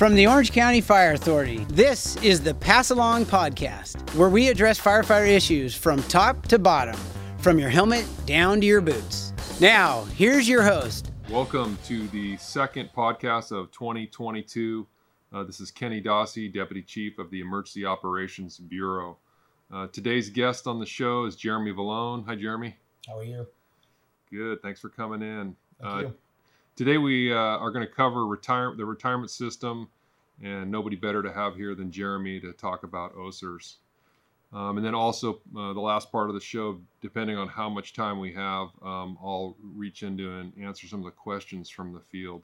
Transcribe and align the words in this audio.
From 0.00 0.14
the 0.14 0.26
Orange 0.26 0.50
County 0.52 0.80
Fire 0.80 1.12
Authority, 1.12 1.66
this 1.68 2.16
is 2.22 2.40
the 2.40 2.54
Pass 2.54 2.88
Along 2.88 3.26
Podcast, 3.26 4.00
where 4.14 4.30
we 4.30 4.48
address 4.48 4.80
firefighter 4.80 5.28
issues 5.28 5.74
from 5.74 6.02
top 6.04 6.46
to 6.46 6.58
bottom, 6.58 6.98
from 7.36 7.58
your 7.58 7.68
helmet 7.68 8.06
down 8.24 8.62
to 8.62 8.66
your 8.66 8.80
boots. 8.80 9.34
Now, 9.60 10.04
here's 10.16 10.48
your 10.48 10.62
host. 10.62 11.12
Welcome 11.28 11.76
to 11.84 12.08
the 12.08 12.38
second 12.38 12.88
podcast 12.96 13.52
of 13.52 13.70
2022. 13.72 14.86
Uh, 15.34 15.44
this 15.44 15.60
is 15.60 15.70
Kenny 15.70 16.00
Dossey, 16.00 16.50
Deputy 16.50 16.80
Chief 16.80 17.18
of 17.18 17.30
the 17.30 17.40
Emergency 17.40 17.84
Operations 17.84 18.56
Bureau. 18.56 19.18
Uh, 19.70 19.86
today's 19.88 20.30
guest 20.30 20.66
on 20.66 20.80
the 20.80 20.86
show 20.86 21.26
is 21.26 21.36
Jeremy 21.36 21.72
Vallone. 21.74 22.24
Hi, 22.24 22.36
Jeremy. 22.36 22.74
How 23.06 23.18
are 23.18 23.22
you? 23.24 23.46
Good. 24.30 24.62
Thanks 24.62 24.80
for 24.80 24.88
coming 24.88 25.20
in. 25.20 25.54
Thank 25.78 25.92
Uh, 25.94 25.98
you. 25.98 26.14
Today 26.76 26.96
we 26.96 27.30
uh, 27.30 27.36
are 27.36 27.70
going 27.70 27.86
to 27.86 27.92
cover 27.92 28.26
retire- 28.26 28.74
the 28.74 28.86
retirement 28.86 29.30
system, 29.30 29.86
and 30.42 30.70
nobody 30.70 30.96
better 30.96 31.22
to 31.22 31.32
have 31.32 31.56
here 31.56 31.74
than 31.74 31.90
Jeremy 31.90 32.40
to 32.40 32.52
talk 32.52 32.82
about 32.82 33.14
OCERS. 33.14 33.76
Um, 34.52 34.78
and 34.78 34.84
then 34.84 34.94
also 34.94 35.40
uh, 35.56 35.72
the 35.72 35.80
last 35.80 36.10
part 36.10 36.28
of 36.28 36.34
the 36.34 36.40
show, 36.40 36.80
depending 37.00 37.36
on 37.36 37.46
how 37.46 37.68
much 37.68 37.92
time 37.92 38.18
we 38.18 38.32
have, 38.32 38.68
um, 38.82 39.16
I'll 39.22 39.56
reach 39.76 40.02
into 40.02 40.32
and 40.32 40.52
answer 40.60 40.88
some 40.88 41.00
of 41.00 41.04
the 41.04 41.12
questions 41.12 41.70
from 41.70 41.92
the 41.92 42.00
field. 42.00 42.42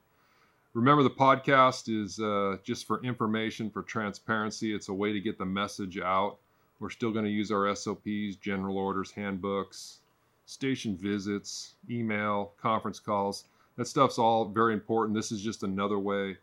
Remember, 0.73 1.03
the 1.03 1.11
podcast 1.11 1.89
is 1.89 2.21
uh, 2.21 2.59
just 2.63 2.87
for 2.87 3.03
information, 3.03 3.71
for 3.71 3.83
transparency. 3.83 4.75
It's 4.75 4.89
a 4.89 4.95
way 4.95 5.13
to 5.13 5.21
get 5.21 5.39
the 5.39 5.47
message 5.47 5.99
out. 5.99 6.37
We're 6.79 6.91
still 6.91 7.11
going 7.11 7.25
to 7.25 7.31
use 7.31 7.51
our 7.51 7.75
SOPs, 7.75 8.37
general 8.41 8.77
orders, 8.77 9.11
handbooks, 9.11 10.01
station 10.45 10.97
visits, 10.97 11.75
email, 11.91 12.53
conference 12.61 13.01
calls. 13.01 13.45
That 13.77 13.89
stuff's 13.89 14.19
all 14.19 14.45
very 14.45 14.75
important. 14.75 15.17
This 15.17 15.33
is 15.33 15.43
just 15.43 15.63
another 15.63 15.99
way 15.99 16.37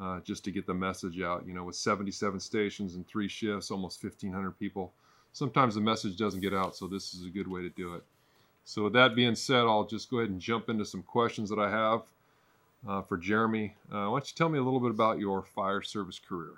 uh, 0.00 0.20
just 0.20 0.44
to 0.44 0.50
get 0.50 0.66
the 0.66 0.74
message 0.74 1.20
out. 1.20 1.46
You 1.46 1.54
know, 1.54 1.64
with 1.64 1.76
77 1.76 2.40
stations 2.40 2.94
and 2.94 3.06
three 3.06 3.28
shifts, 3.28 3.70
almost 3.70 4.02
1,500 4.02 4.58
people, 4.58 4.92
sometimes 5.32 5.74
the 5.74 5.80
message 5.80 6.16
doesn't 6.16 6.40
get 6.40 6.54
out. 6.54 6.76
So 6.76 6.86
this 6.86 7.14
is 7.14 7.24
a 7.24 7.30
good 7.30 7.48
way 7.48 7.62
to 7.62 7.70
do 7.70 7.94
it. 7.94 8.02
So 8.64 8.84
with 8.84 8.94
that 8.94 9.14
being 9.14 9.36
said, 9.36 9.60
I'll 9.60 9.86
just 9.86 10.10
go 10.10 10.18
ahead 10.18 10.30
and 10.30 10.40
jump 10.40 10.68
into 10.68 10.84
some 10.84 11.02
questions 11.02 11.48
that 11.50 11.58
I 11.58 11.70
have 11.70 12.02
uh, 12.86 13.02
for 13.02 13.16
Jeremy. 13.16 13.74
Uh, 13.90 14.10
why 14.10 14.18
don't 14.18 14.28
you 14.28 14.34
tell 14.34 14.48
me 14.48 14.58
a 14.58 14.62
little 14.62 14.80
bit 14.80 14.90
about 14.90 15.18
your 15.18 15.42
fire 15.42 15.82
service 15.82 16.18
career? 16.18 16.54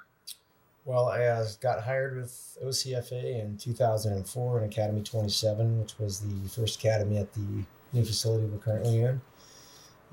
Well, 0.84 1.08
I 1.08 1.24
uh, 1.24 1.46
got 1.60 1.82
hired 1.82 2.16
with 2.16 2.56
OCFA 2.64 3.42
in 3.42 3.58
2004 3.58 4.58
in 4.58 4.64
Academy 4.64 5.02
27, 5.02 5.80
which 5.80 5.98
was 5.98 6.20
the 6.20 6.48
first 6.48 6.78
academy 6.78 7.18
at 7.18 7.30
the 7.34 7.64
new 7.92 8.04
facility 8.04 8.46
we're 8.46 8.56
currently 8.56 9.02
in. 9.02 9.20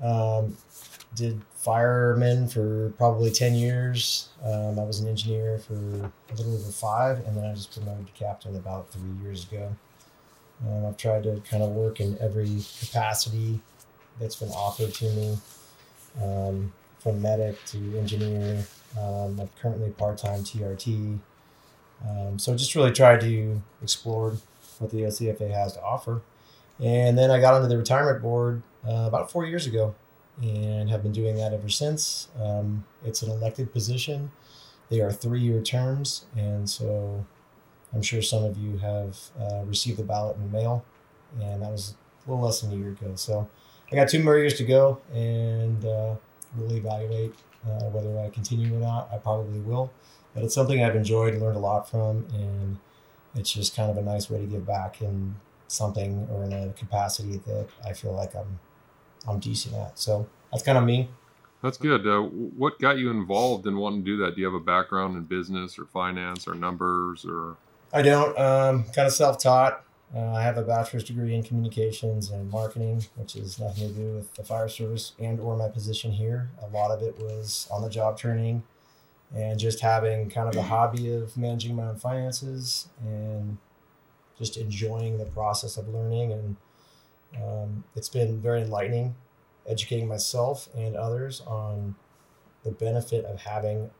Um, 0.02 0.54
did 1.14 1.40
fireman 1.54 2.48
for 2.48 2.92
probably 2.96 3.30
10 3.30 3.54
years. 3.54 4.28
Um, 4.44 4.78
I 4.78 4.84
was 4.84 5.00
an 5.00 5.08
engineer 5.08 5.58
for 5.58 5.74
a 5.74 6.34
little 6.34 6.54
over 6.54 6.70
five, 6.70 7.26
and 7.26 7.36
then 7.36 7.44
I 7.44 7.50
was 7.50 7.66
promoted 7.66 8.06
to 8.06 8.12
captain 8.12 8.56
about 8.56 8.90
three 8.90 9.10
years 9.22 9.46
ago. 9.50 9.74
Um, 10.66 10.86
I've 10.86 10.96
tried 10.96 11.24
to 11.24 11.42
kind 11.48 11.62
of 11.62 11.70
work 11.70 12.00
in 12.00 12.18
every 12.20 12.62
capacity 12.80 13.60
that's 14.20 14.36
been 14.36 14.50
offered 14.50 14.94
to 14.94 15.04
me, 15.04 15.38
um, 16.22 16.72
from 16.98 17.20
medic 17.20 17.62
to 17.66 17.78
engineer. 17.98 18.64
Um, 18.98 19.40
I'm 19.40 19.50
currently 19.60 19.90
part 19.90 20.18
time 20.18 20.40
TRT. 20.40 21.18
Um, 22.08 22.38
so 22.38 22.54
just 22.56 22.74
really 22.74 22.92
tried 22.92 23.20
to 23.22 23.62
explore 23.82 24.36
what 24.78 24.90
the 24.90 24.98
OCFA 24.98 25.50
has 25.50 25.74
to 25.74 25.82
offer. 25.82 26.22
And 26.78 27.16
then 27.16 27.30
I 27.30 27.40
got 27.40 27.54
onto 27.54 27.68
the 27.68 27.78
retirement 27.78 28.22
board 28.22 28.62
uh, 28.86 29.04
about 29.06 29.30
four 29.30 29.46
years 29.46 29.66
ago 29.66 29.94
and 30.42 30.90
have 30.90 31.02
been 31.02 31.12
doing 31.12 31.36
that 31.36 31.52
ever 31.52 31.68
since. 31.68 32.28
Um, 32.40 32.84
it's 33.04 33.22
an 33.22 33.30
elected 33.30 33.72
position. 33.72 34.30
They 34.90 35.00
are 35.00 35.10
three 35.10 35.40
year 35.40 35.62
terms. 35.62 36.26
And 36.36 36.68
so 36.68 37.24
I'm 37.94 38.02
sure 38.02 38.22
some 38.22 38.44
of 38.44 38.56
you 38.58 38.78
have 38.78 39.18
uh, 39.40 39.62
received 39.64 39.98
the 39.98 40.04
ballot 40.04 40.36
in 40.36 40.42
the 40.42 40.58
mail. 40.58 40.84
And 41.40 41.62
that 41.62 41.70
was 41.70 41.94
a 42.26 42.30
little 42.30 42.44
less 42.44 42.60
than 42.60 42.72
a 42.72 42.76
year 42.76 42.90
ago. 42.90 43.12
So 43.14 43.48
I 43.90 43.96
got 43.96 44.08
two 44.08 44.22
more 44.22 44.36
years 44.36 44.54
to 44.54 44.64
go 44.64 45.00
and 45.12 45.84
uh, 45.84 46.14
we'll 46.56 46.72
evaluate 46.72 47.34
uh, 47.66 47.84
whether 47.84 48.18
I 48.20 48.30
continue 48.30 48.74
or 48.74 48.80
not. 48.80 49.08
I 49.12 49.18
probably 49.18 49.60
will. 49.60 49.92
But 50.34 50.44
it's 50.44 50.54
something 50.54 50.84
I've 50.84 50.94
enjoyed, 50.94 51.32
and 51.32 51.42
learned 51.42 51.56
a 51.56 51.60
lot 51.60 51.90
from, 51.90 52.26
and 52.34 52.76
it's 53.34 53.50
just 53.50 53.74
kind 53.74 53.90
of 53.90 53.96
a 53.96 54.02
nice 54.02 54.28
way 54.28 54.38
to 54.38 54.44
give 54.44 54.66
back 54.66 55.00
in 55.00 55.36
something 55.66 56.28
or 56.30 56.44
in 56.44 56.52
a 56.52 56.74
capacity 56.74 57.40
that 57.46 57.68
I 57.82 57.94
feel 57.94 58.12
like 58.12 58.34
I'm 58.36 58.58
I'm 59.26 59.40
decent 59.40 59.74
at. 59.76 59.98
So 59.98 60.28
that's 60.50 60.62
kind 60.62 60.78
of 60.78 60.84
me. 60.84 61.08
That's 61.62 61.78
good. 61.78 62.06
Uh, 62.06 62.20
what 62.22 62.78
got 62.78 62.98
you 62.98 63.10
involved 63.10 63.66
in 63.66 63.76
wanting 63.76 64.04
to 64.04 64.10
do 64.10 64.16
that? 64.18 64.34
Do 64.34 64.40
you 64.40 64.46
have 64.46 64.54
a 64.54 64.60
background 64.60 65.16
in 65.16 65.24
business 65.24 65.78
or 65.78 65.86
finance 65.86 66.46
or 66.46 66.54
numbers 66.54 67.24
or? 67.24 67.56
I 67.92 68.02
don't. 68.02 68.38
Um, 68.38 68.84
kind 68.84 69.06
of 69.06 69.12
self-taught. 69.12 69.82
Uh, 70.14 70.34
I 70.34 70.42
have 70.42 70.56
a 70.56 70.62
bachelor's 70.62 71.02
degree 71.02 71.34
in 71.34 71.42
communications 71.42 72.30
and 72.30 72.48
marketing, 72.50 73.04
which 73.16 73.32
has 73.32 73.58
nothing 73.58 73.88
to 73.88 73.94
do 73.94 74.14
with 74.14 74.32
the 74.34 74.44
fire 74.44 74.68
service 74.68 75.12
and 75.18 75.40
or 75.40 75.56
my 75.56 75.68
position 75.68 76.12
here. 76.12 76.50
A 76.62 76.68
lot 76.68 76.90
of 76.90 77.02
it 77.02 77.18
was 77.18 77.66
on 77.72 77.82
the 77.82 77.90
job 77.90 78.16
training 78.16 78.62
and 79.34 79.58
just 79.58 79.80
having 79.80 80.30
kind 80.30 80.48
of 80.48 80.56
a 80.56 80.62
hobby 80.62 81.12
of 81.12 81.36
managing 81.36 81.74
my 81.74 81.88
own 81.88 81.96
finances 81.96 82.88
and 83.00 83.58
just 84.38 84.56
enjoying 84.56 85.18
the 85.18 85.24
process 85.24 85.76
of 85.76 85.88
learning. 85.88 86.32
And 86.32 86.56
um, 87.42 87.84
it's 87.96 88.08
been 88.08 88.40
very 88.40 88.62
enlightening, 88.62 89.16
educating 89.68 90.08
myself 90.08 90.68
and 90.74 90.96
others 90.96 91.42
on 91.46 91.94
the 92.64 92.70
benefit 92.70 93.24
of 93.24 93.40
having 93.40 93.90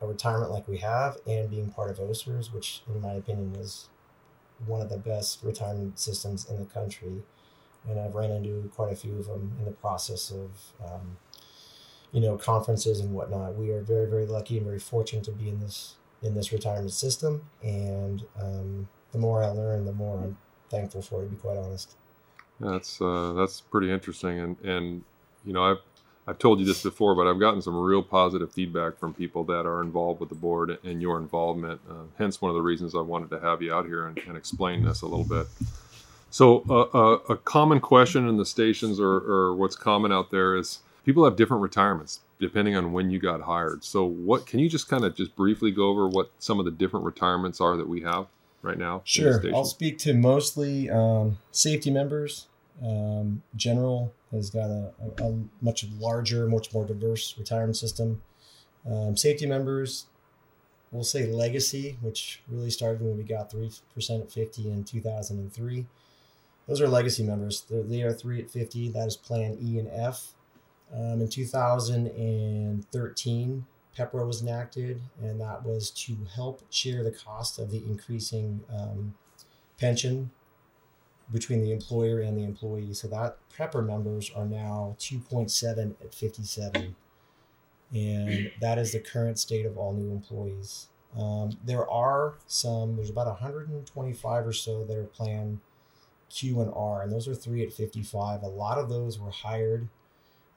a 0.00 0.06
retirement 0.06 0.50
like 0.50 0.66
we 0.68 0.78
have 0.78 1.16
and 1.26 1.50
being 1.50 1.70
part 1.70 1.90
of 1.90 1.98
OCERS, 1.98 2.52
which 2.52 2.82
in 2.92 3.00
my 3.00 3.12
opinion 3.12 3.54
is 3.56 3.88
one 4.66 4.80
of 4.80 4.88
the 4.88 4.98
best 4.98 5.42
retirement 5.42 5.98
systems 5.98 6.48
in 6.48 6.58
the 6.58 6.66
country. 6.66 7.22
And 7.88 7.98
I've 7.98 8.14
ran 8.14 8.30
into 8.30 8.70
quite 8.74 8.92
a 8.92 8.96
few 8.96 9.18
of 9.18 9.26
them 9.26 9.52
in 9.58 9.64
the 9.64 9.72
process 9.72 10.30
of, 10.30 10.50
um, 10.84 11.16
you 12.12 12.20
know, 12.20 12.36
conferences 12.36 13.00
and 13.00 13.12
whatnot. 13.12 13.56
We 13.56 13.70
are 13.70 13.80
very, 13.80 14.08
very 14.08 14.26
lucky 14.26 14.56
and 14.56 14.66
very 14.66 14.78
fortunate 14.78 15.24
to 15.24 15.32
be 15.32 15.48
in 15.48 15.60
this 15.60 15.96
in 16.22 16.34
this 16.34 16.52
retirement 16.52 16.92
system. 16.92 17.42
And 17.62 18.24
um, 18.40 18.88
the 19.10 19.18
more 19.18 19.42
I 19.42 19.48
learn, 19.48 19.84
the 19.84 19.92
more 19.92 20.18
I'm 20.18 20.38
thankful 20.70 21.02
for. 21.02 21.22
It 21.22 21.24
to 21.24 21.30
be 21.30 21.36
quite 21.36 21.56
honest. 21.56 21.96
That's 22.60 23.00
uh, 23.00 23.32
that's 23.32 23.60
pretty 23.60 23.90
interesting, 23.90 24.38
and 24.38 24.58
and 24.60 25.04
you 25.44 25.52
know 25.52 25.64
I've 25.64 25.78
I've 26.26 26.38
told 26.38 26.60
you 26.60 26.66
this 26.66 26.82
before, 26.82 27.16
but 27.16 27.26
I've 27.26 27.40
gotten 27.40 27.60
some 27.60 27.76
real 27.76 28.02
positive 28.02 28.52
feedback 28.52 28.96
from 28.96 29.12
people 29.12 29.42
that 29.44 29.66
are 29.66 29.82
involved 29.82 30.20
with 30.20 30.28
the 30.28 30.36
board 30.36 30.78
and 30.84 31.02
your 31.02 31.18
involvement. 31.18 31.80
Uh, 31.90 32.04
hence, 32.16 32.40
one 32.40 32.48
of 32.48 32.54
the 32.54 32.62
reasons 32.62 32.94
I 32.94 33.00
wanted 33.00 33.30
to 33.30 33.40
have 33.40 33.60
you 33.60 33.74
out 33.74 33.86
here 33.86 34.06
and, 34.06 34.16
and 34.28 34.36
explain 34.36 34.84
this 34.84 35.02
a 35.02 35.06
little 35.06 35.24
bit. 35.24 35.48
So, 36.30 36.64
uh, 36.70 36.82
uh, 36.96 37.18
a 37.28 37.36
common 37.36 37.80
question 37.80 38.28
in 38.28 38.36
the 38.36 38.46
stations, 38.46 39.00
or, 39.00 39.16
or 39.16 39.54
what's 39.54 39.74
common 39.74 40.12
out 40.12 40.30
there, 40.30 40.56
is 40.56 40.78
people 41.04 41.24
have 41.24 41.36
different 41.36 41.62
retirements 41.62 42.20
depending 42.38 42.74
on 42.76 42.92
when 42.92 43.10
you 43.10 43.18
got 43.18 43.42
hired. 43.42 43.84
So, 43.84 44.04
what 44.04 44.46
can 44.46 44.60
you 44.60 44.68
just 44.68 44.88
kind 44.88 45.04
of 45.04 45.16
just 45.16 45.34
briefly 45.34 45.72
go 45.72 45.88
over 45.88 46.08
what 46.08 46.30
some 46.38 46.60
of 46.60 46.64
the 46.64 46.70
different 46.70 47.04
retirements 47.04 47.60
are 47.60 47.76
that 47.76 47.88
we 47.88 48.00
have 48.02 48.26
right 48.62 48.78
now? 48.78 49.02
Sure. 49.04 49.42
I'll 49.52 49.64
speak 49.64 49.98
to 49.98 50.14
mostly 50.14 50.88
um, 50.88 51.38
safety 51.50 51.90
members. 51.90 52.46
Um, 52.82 53.42
General 53.54 54.12
has 54.32 54.50
got 54.50 54.70
a, 54.70 54.92
a, 55.18 55.28
a 55.28 55.38
much 55.60 55.86
larger, 55.98 56.48
much 56.48 56.72
more 56.72 56.84
diverse 56.84 57.36
retirement 57.38 57.76
system. 57.76 58.22
Um, 58.90 59.16
safety 59.16 59.46
members, 59.46 60.06
we'll 60.90 61.04
say 61.04 61.30
legacy, 61.30 61.98
which 62.00 62.42
really 62.48 62.70
started 62.70 63.02
when 63.02 63.16
we 63.16 63.22
got 63.22 63.50
3% 63.50 64.20
at 64.20 64.32
50 64.32 64.70
in 64.70 64.82
2003. 64.84 65.86
Those 66.66 66.80
are 66.80 66.88
legacy 66.88 67.22
members. 67.22 67.64
They're, 67.68 67.82
they 67.82 68.02
are 68.02 68.12
3 68.12 68.42
at 68.42 68.50
50. 68.50 68.88
That 68.90 69.06
is 69.06 69.16
Plan 69.16 69.56
E 69.60 69.78
and 69.78 69.88
F. 69.88 70.32
Um, 70.94 71.22
in 71.22 71.28
2013, 71.28 73.66
PEPRA 73.96 74.26
was 74.26 74.42
enacted, 74.42 75.00
and 75.20 75.40
that 75.40 75.64
was 75.64 75.90
to 75.90 76.16
help 76.34 76.62
share 76.70 77.02
the 77.02 77.10
cost 77.10 77.58
of 77.58 77.70
the 77.70 77.82
increasing 77.84 78.60
um, 78.72 79.14
pension 79.78 80.30
between 81.32 81.62
the 81.62 81.72
employer 81.72 82.20
and 82.20 82.36
the 82.36 82.44
employee. 82.44 82.92
So 82.94 83.08
that 83.08 83.38
PEPRA 83.56 83.84
members 83.84 84.30
are 84.34 84.46
now 84.46 84.96
2.7 84.98 85.94
at 86.00 86.14
57, 86.14 86.96
and 87.94 88.50
that 88.60 88.78
is 88.78 88.92
the 88.92 89.00
current 89.00 89.38
state 89.38 89.66
of 89.66 89.76
all 89.76 89.92
new 89.92 90.10
employees. 90.10 90.88
Um, 91.18 91.58
there 91.64 91.88
are 91.90 92.34
some. 92.46 92.96
There's 92.96 93.10
about 93.10 93.26
125 93.26 94.46
or 94.46 94.52
so 94.52 94.84
that 94.84 94.96
are 94.96 95.04
Plan 95.04 95.60
Q 96.30 96.60
and 96.60 96.72
R, 96.74 97.02
and 97.02 97.12
those 97.12 97.28
are 97.28 97.34
three 97.34 97.62
at 97.62 97.72
55. 97.72 98.42
A 98.42 98.48
lot 98.48 98.78
of 98.78 98.88
those 98.88 99.18
were 99.18 99.30
hired 99.30 99.88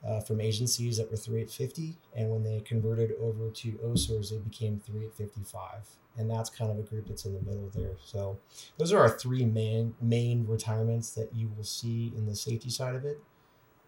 uh, 0.05 0.19
from 0.19 0.39
agencies 0.39 0.97
that 0.97 1.09
were 1.09 1.17
three 1.17 1.41
at 1.41 1.49
50. 1.49 1.95
And 2.15 2.29
when 2.29 2.43
they 2.43 2.59
converted 2.61 3.13
over 3.19 3.49
to 3.49 3.71
OCERS, 3.83 4.29
they 4.31 4.37
became 4.37 4.79
three 4.79 5.05
at 5.05 5.13
55. 5.13 5.79
And 6.17 6.29
that's 6.29 6.49
kind 6.49 6.71
of 6.71 6.77
a 6.77 6.83
group 6.83 7.07
that's 7.07 7.25
in 7.25 7.33
the 7.33 7.41
middle 7.41 7.69
there. 7.75 7.95
So 8.03 8.37
those 8.77 8.93
are 8.93 8.99
our 8.99 9.09
three 9.09 9.43
main, 9.45 9.95
main 10.01 10.45
retirements 10.47 11.11
that 11.11 11.33
you 11.33 11.49
will 11.57 11.63
see 11.63 12.13
in 12.15 12.25
the 12.25 12.35
safety 12.35 12.69
side 12.69 12.95
of 12.95 13.03
it. 13.05 13.19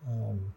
Um, 0.07 0.53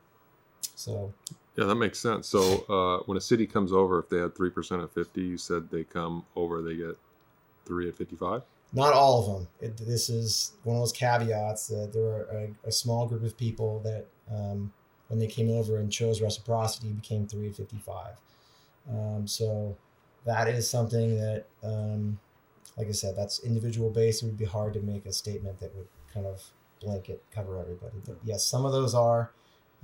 So 0.74 1.12
Yeah, 1.56 1.66
that 1.66 1.74
makes 1.76 1.98
sense. 2.00 2.26
So 2.26 2.64
uh, 2.68 3.02
when 3.06 3.18
a 3.18 3.20
city 3.20 3.46
comes 3.46 3.72
over, 3.72 3.98
if 4.00 4.08
they 4.08 4.18
had 4.18 4.34
three 4.34 4.50
percent 4.50 4.82
at 4.82 4.92
fifty, 4.94 5.22
you 5.22 5.36
said 5.36 5.70
they 5.70 5.84
come 5.84 6.24
over, 6.34 6.62
they 6.62 6.76
get 6.76 6.96
three 7.66 7.88
at 7.88 7.94
fifty-five. 7.96 8.42
not 8.72 8.92
all 8.94 9.20
of 9.20 9.26
them. 9.34 9.48
It, 9.60 9.76
this 9.76 10.08
is 10.08 10.52
one 10.64 10.76
of 10.76 10.82
those 10.82 10.92
caveats 10.92 11.68
that 11.68 11.92
there 11.92 12.04
are 12.04 12.28
a, 12.64 12.68
a 12.68 12.72
small 12.72 13.06
group 13.06 13.22
of 13.24 13.36
people 13.36 13.80
that, 13.80 14.06
um, 14.30 14.72
when 15.10 15.18
they 15.18 15.26
came 15.26 15.50
over 15.50 15.76
and 15.76 15.92
chose 15.92 16.22
reciprocity, 16.22 16.88
became 16.92 17.26
three 17.26 17.48
at 17.48 17.56
fifty-five. 17.56 18.14
Um, 18.88 19.26
so 19.26 19.76
that 20.24 20.48
is 20.48 20.70
something 20.70 21.16
that, 21.18 21.44
um, 21.62 22.18
like 22.78 22.88
I 22.88 22.92
said, 22.92 23.16
that's 23.16 23.44
individual 23.44 23.90
based. 23.90 24.22
It 24.22 24.26
would 24.26 24.38
be 24.38 24.44
hard 24.46 24.72
to 24.74 24.80
make 24.80 25.04
a 25.06 25.12
statement 25.12 25.60
that 25.60 25.74
would 25.74 25.88
kind 26.14 26.26
of 26.26 26.42
blanket 26.80 27.22
cover 27.34 27.58
everybody. 27.58 27.96
But 28.06 28.18
yes, 28.24 28.44
some 28.44 28.64
of 28.64 28.72
those 28.72 28.94
are, 28.94 29.32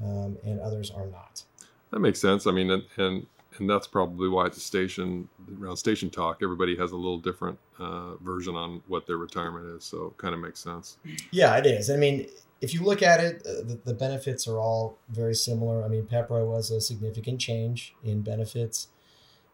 um, 0.02 0.38
and 0.44 0.60
others 0.60 0.90
are 0.90 1.06
not. 1.06 1.42
That 1.90 2.00
makes 2.00 2.20
sense. 2.20 2.46
I 2.46 2.52
mean, 2.52 2.70
and 2.70 2.84
and, 2.96 3.26
and 3.58 3.68
that's 3.68 3.86
probably 3.86 4.28
why 4.28 4.46
at 4.46 4.52
the 4.52 4.60
station 4.60 5.28
around 5.60 5.76
station 5.76 6.08
talk, 6.10 6.38
everybody 6.42 6.76
has 6.76 6.92
a 6.92 6.96
little 6.96 7.18
different 7.18 7.58
uh, 7.78 8.14
version 8.16 8.54
on 8.54 8.82
what 8.86 9.06
their 9.06 9.18
retirement 9.18 9.66
is. 9.76 9.84
So 9.84 10.06
it 10.06 10.18
kind 10.18 10.34
of 10.34 10.40
makes 10.40 10.60
sense. 10.60 10.98
Yeah, 11.32 11.56
it 11.56 11.66
is. 11.66 11.90
I 11.90 11.96
mean, 11.96 12.28
if 12.60 12.72
you 12.72 12.82
look 12.82 13.02
at 13.02 13.20
it, 13.20 13.42
uh, 13.46 13.62
the, 13.62 13.78
the 13.84 13.94
benefits 13.94 14.48
are 14.48 14.58
all 14.58 14.98
very 15.08 15.34
similar. 15.34 15.84
I 15.84 15.88
mean, 15.88 16.04
PEPRA 16.04 16.46
was 16.46 16.70
a 16.70 16.80
significant 16.80 17.40
change 17.40 17.94
in 18.02 18.22
benefits. 18.22 18.88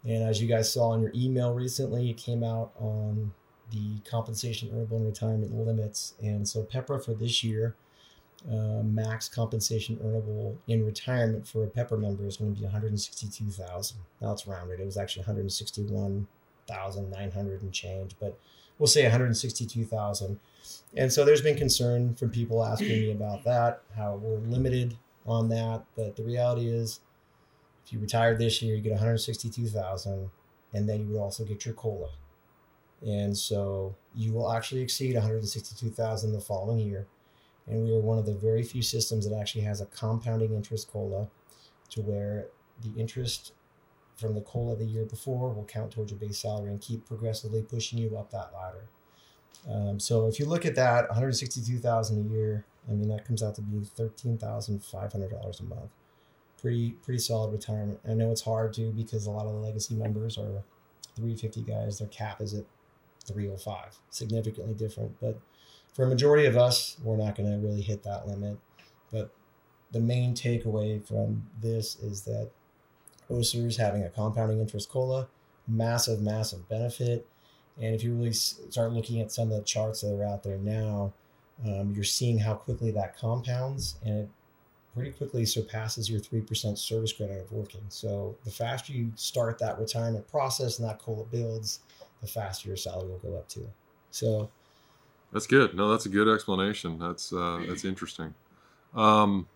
And 0.04 0.22
as 0.22 0.40
you 0.40 0.46
guys 0.49 0.72
saw 0.72 0.94
in 0.94 1.00
your 1.00 1.10
email 1.14 1.52
recently, 1.54 2.10
it 2.10 2.16
came 2.16 2.44
out 2.44 2.72
on 2.78 3.32
the 3.70 3.99
compensation 4.08 4.70
earnable 4.70 4.96
and 4.96 5.06
retirement 5.06 5.54
limits. 5.54 6.14
And 6.20 6.49
so 6.49 6.64
PEPRA 6.64 7.04
for 7.04 7.14
this 7.14 7.43
year, 7.43 7.75
uh, 8.50 8.82
max 8.82 9.28
compensation 9.28 9.96
earnable 9.96 10.56
in 10.66 10.84
retirement 10.84 11.46
for 11.46 11.62
a 11.64 11.69
PEPRA 11.69 12.00
member 12.00 12.26
is 12.26 12.37
going 12.37 12.52
to 12.52 12.58
be 12.58 12.64
162,000. 12.64 13.98
Now 14.20 14.32
it's 14.32 14.44
rounded. 14.46 14.81
It 14.81 14.84
was 14.84 14.96
actually 14.96 15.20
161,900 15.20 17.62
and 17.62 17.72
change, 17.72 18.16
but 18.19 18.37
we'll 18.82 18.88
say 18.88 19.05
162,000. 19.05 20.40
And 20.96 21.12
so 21.12 21.25
there's 21.25 21.40
been 21.40 21.56
concern 21.56 22.17
from 22.17 22.31
people 22.31 22.64
asking 22.64 22.88
me 22.88 23.12
about 23.12 23.44
that, 23.44 23.82
how 23.94 24.17
we're 24.17 24.38
limited 24.38 24.96
on 25.25 25.49
that. 25.50 25.84
But 25.94 26.17
the 26.17 26.25
reality 26.25 26.67
is, 26.67 26.99
if 27.87 27.93
you 27.93 28.00
retire 28.00 28.37
this 28.37 28.61
year, 28.61 28.75
you 28.75 28.82
get 28.82 28.90
162,000, 28.90 30.29
and 30.73 30.88
then 30.88 31.00
you 31.00 31.12
would 31.12 31.20
also 31.20 31.44
get 31.44 31.64
your 31.64 31.75
cola. 31.75 32.08
And 33.06 33.38
so 33.38 33.94
you 34.17 34.32
will 34.32 34.50
actually 34.50 34.81
exceed 34.81 35.14
162,000 35.14 36.32
the 36.32 36.40
following 36.40 36.81
year. 36.81 37.06
And 37.69 37.84
we 37.84 37.94
are 37.94 38.00
one 38.00 38.19
of 38.19 38.26
the 38.26 38.34
very 38.34 38.64
few 38.64 38.82
systems 38.82 39.29
that 39.29 39.38
actually 39.38 39.62
has 39.62 39.81
a 39.81 39.87
compounding 39.87 40.55
interest 40.55 40.90
cola, 40.90 41.29
to 41.90 42.00
where 42.00 42.46
the 42.82 43.00
interest 43.00 43.52
from 44.22 44.34
the 44.34 44.40
cola 44.40 44.76
the 44.76 44.84
year 44.84 45.04
before 45.04 45.52
will 45.52 45.64
count 45.64 45.90
towards 45.90 46.10
your 46.10 46.19
base 46.19 46.38
salary 46.38 46.70
and 46.70 46.80
keep 46.80 47.06
progressively 47.06 47.60
pushing 47.60 47.98
you 47.98 48.16
up 48.16 48.30
that 48.30 48.52
ladder. 48.54 48.88
Um, 49.70 50.00
so 50.00 50.26
if 50.26 50.38
you 50.38 50.46
look 50.46 50.64
at 50.64 50.74
that, 50.76 51.08
162,000 51.08 52.26
a 52.26 52.32
year, 52.32 52.64
I 52.88 52.92
mean 52.92 53.08
that 53.08 53.24
comes 53.24 53.42
out 53.42 53.54
to 53.56 53.60
be 53.60 53.78
$13,500 53.78 55.60
a 55.60 55.62
month. 55.64 55.90
Pretty 56.60 56.92
pretty 57.02 57.19
solid 57.19 57.52
retirement. 57.52 58.00
I 58.08 58.14
know 58.14 58.30
it's 58.30 58.42
hard 58.42 58.72
to 58.74 58.90
because 58.92 59.26
a 59.26 59.30
lot 59.30 59.46
of 59.46 59.52
the 59.52 59.58
legacy 59.58 59.94
members 59.94 60.38
are 60.38 60.62
350 61.16 61.62
guys. 61.62 61.98
Their 61.98 62.08
cap 62.08 62.40
is 62.40 62.54
at 62.54 62.64
305, 63.26 63.98
significantly 64.10 64.74
different. 64.74 65.19
But 65.20 65.40
for 65.92 66.04
a 66.04 66.08
majority 66.08 66.46
of 66.46 66.56
us, 66.56 66.96
we're 67.02 67.16
not 67.16 67.34
going 67.34 67.50
to 67.50 67.58
really 67.58 67.82
hit 67.82 68.02
that 68.04 68.26
limit. 68.26 68.58
But 69.10 69.32
the 69.92 70.00
main 70.00 70.34
takeaway 70.34 71.06
from 71.06 71.46
this 71.60 71.96
is 71.96 72.22
that 72.22 72.50
OCER's 73.30 73.76
having 73.76 74.02
a 74.02 74.10
compounding 74.10 74.60
interest 74.60 74.90
cola, 74.90 75.28
massive, 75.69 76.20
massive 76.20 76.69
benefit. 76.69 77.26
And 77.80 77.94
if 77.94 78.04
you 78.04 78.14
really 78.14 78.32
start 78.32 78.92
looking 78.92 79.20
at 79.20 79.32
some 79.32 79.50
of 79.50 79.56
the 79.56 79.64
charts 79.64 80.02
that 80.02 80.14
are 80.14 80.24
out 80.24 80.42
there 80.42 80.58
now, 80.58 81.12
um, 81.64 81.92
you're 81.94 82.04
seeing 82.04 82.38
how 82.38 82.54
quickly 82.54 82.90
that 82.90 83.16
compounds 83.16 83.96
and 84.04 84.20
it 84.20 84.28
pretty 84.94 85.10
quickly 85.12 85.44
surpasses 85.46 86.10
your 86.10 86.20
3% 86.20 86.76
service 86.76 87.12
credit 87.12 87.40
of 87.40 87.52
working. 87.52 87.80
So 87.88 88.36
the 88.44 88.50
faster 88.50 88.92
you 88.92 89.10
start 89.16 89.58
that 89.60 89.78
retirement 89.78 90.28
process 90.28 90.78
and 90.78 90.88
that 90.88 90.98
COLA 90.98 91.24
builds, 91.24 91.80
the 92.20 92.26
faster 92.26 92.69
your 92.69 92.76
salary 92.76 93.08
will 93.08 93.19
go 93.19 93.36
up 93.36 93.48
too. 93.48 93.69
So 94.10 94.50
That's 95.32 95.46
good. 95.46 95.74
No, 95.74 95.90
that's 95.90 96.04
a 96.04 96.10
good 96.10 96.28
explanation. 96.28 96.98
That's 96.98 97.32
uh, 97.32 97.64
that's 97.66 97.84
interesting. 97.84 98.34
Um, 98.94 99.48